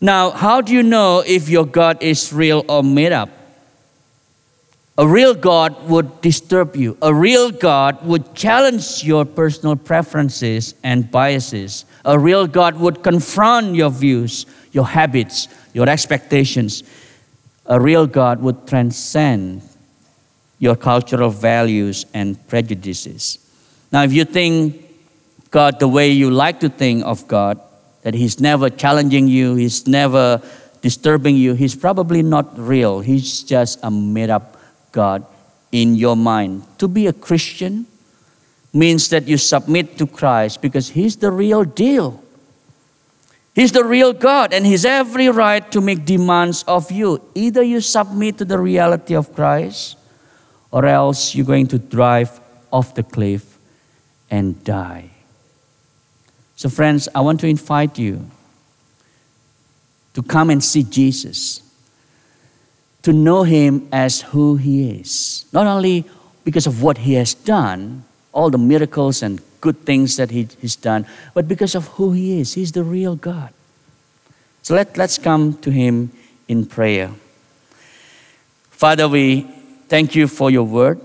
Now, 0.01 0.30
how 0.30 0.61
do 0.61 0.72
you 0.72 0.82
know 0.82 1.24
if 1.26 1.49
your 1.49 1.66
God 1.66 2.03
is 2.03 2.32
real 2.32 2.64
or 2.68 2.82
made 2.82 3.12
up? 3.12 3.30
A 4.96 5.07
real 5.07 5.34
God 5.34 5.88
would 5.88 6.20
disturb 6.20 6.74
you. 6.74 6.99
A 7.03 7.14
real 7.14 7.53
God 7.53 8.05
would 8.05 8.34
challenge 8.34 9.05
your 9.05 9.24
personal 9.24 9.76
preferences 9.76 10.74
and 10.82 11.09
biases. 11.11 11.84
A 12.05 12.18
real 12.18 12.49
God 12.49 12.78
would 12.80 13.03
confront 13.03 13.76
your 13.76 13.90
views, 13.90 14.46
your 14.72 14.86
habits, 14.86 15.46
your 15.72 15.88
expectations. 15.88 16.82
A 17.66 17.80
real 17.80 18.09
God 18.09 18.40
would 18.40 18.66
transcend 18.66 19.62
your 20.59 20.74
cultural 20.74 21.30
values 21.30 22.05
and 22.12 22.36
prejudices. 22.49 23.38
Now, 23.92 24.03
if 24.03 24.12
you 24.12 24.24
think 24.24 24.84
God 25.51 25.78
the 25.78 25.88
way 25.88 26.11
you 26.11 26.30
like 26.30 26.61
to 26.61 26.68
think 26.68 27.05
of 27.05 27.28
God, 27.28 27.61
that 28.09 28.14
He's 28.14 28.40
never 28.40 28.70
challenging 28.70 29.28
you, 29.28 29.54
He's 29.56 29.86
never 29.86 30.40
disturbing 30.80 31.36
you, 31.36 31.52
He's 31.52 31.76
probably 31.76 32.22
not 32.22 32.59
real. 32.59 33.00
He's 33.00 33.42
just 33.42 33.78
a 33.82 33.90
made 33.90 34.30
up 34.30 34.56
God 34.92 35.26
in 35.72 35.94
your 35.94 36.16
mind. 36.16 36.64
To 36.78 36.88
be 36.88 37.06
a 37.06 37.12
Christian 37.12 37.84
means 38.72 39.11
that 39.11 39.28
you 39.28 39.36
submit 39.36 39.98
to 39.98 40.06
Christ 40.06 40.62
because 40.62 40.88
He's 40.88 41.16
the 41.16 41.30
real 41.30 41.64
deal. 41.64 42.24
He's 43.54 43.72
the 43.72 43.84
real 43.84 44.14
God, 44.14 44.54
and 44.54 44.64
He's 44.64 44.86
every 44.86 45.28
right 45.28 45.70
to 45.70 45.82
make 45.82 46.06
demands 46.06 46.64
of 46.66 46.90
you. 46.90 47.20
Either 47.34 47.62
you 47.62 47.82
submit 47.82 48.38
to 48.38 48.46
the 48.46 48.59
reality 48.59 49.14
of 49.14 49.34
Christ, 49.34 49.98
or 50.70 50.86
else 50.86 51.34
you're 51.34 51.44
going 51.44 51.66
to 51.66 51.78
drive 51.78 52.40
off 52.72 52.94
the 52.94 53.02
cliff 53.02 53.59
and 54.30 54.64
die. 54.64 55.11
So, 56.59 56.68
friends, 56.68 57.09
I 57.14 57.20
want 57.20 57.38
to 57.42 57.46
invite 57.46 58.00
you 58.00 58.28
to 60.14 60.24
come 60.24 60.50
and 60.50 60.62
see 60.62 60.82
Jesus, 60.82 61.62
to 63.02 63.12
know 63.12 63.44
Him 63.44 63.86
as 63.92 64.22
who 64.22 64.56
He 64.56 64.90
is. 64.90 65.44
Not 65.52 65.68
only 65.68 66.04
because 66.42 66.66
of 66.66 66.82
what 66.82 66.98
He 66.98 67.14
has 67.14 67.32
done, 67.32 68.02
all 68.32 68.50
the 68.50 68.59
miracles 68.59 69.22
and 69.22 69.40
good 69.61 69.86
things 69.86 70.16
that 70.16 70.32
he, 70.32 70.48
He's 70.61 70.74
done, 70.74 71.06
but 71.32 71.46
because 71.46 71.76
of 71.76 71.86
who 71.94 72.11
He 72.11 72.40
is. 72.40 72.54
He's 72.54 72.72
the 72.72 72.82
real 72.82 73.14
God. 73.14 73.54
So 74.62 74.74
let, 74.74 74.96
let's 74.96 75.16
come 75.16 75.59
to 75.59 75.70
Him 75.70 76.11
in 76.48 76.66
prayer. 76.66 77.12
Father, 78.72 79.09
we 79.09 79.42
thank 79.86 80.16
you 80.16 80.26
for 80.26 80.50
your 80.50 80.64
word. 80.64 81.00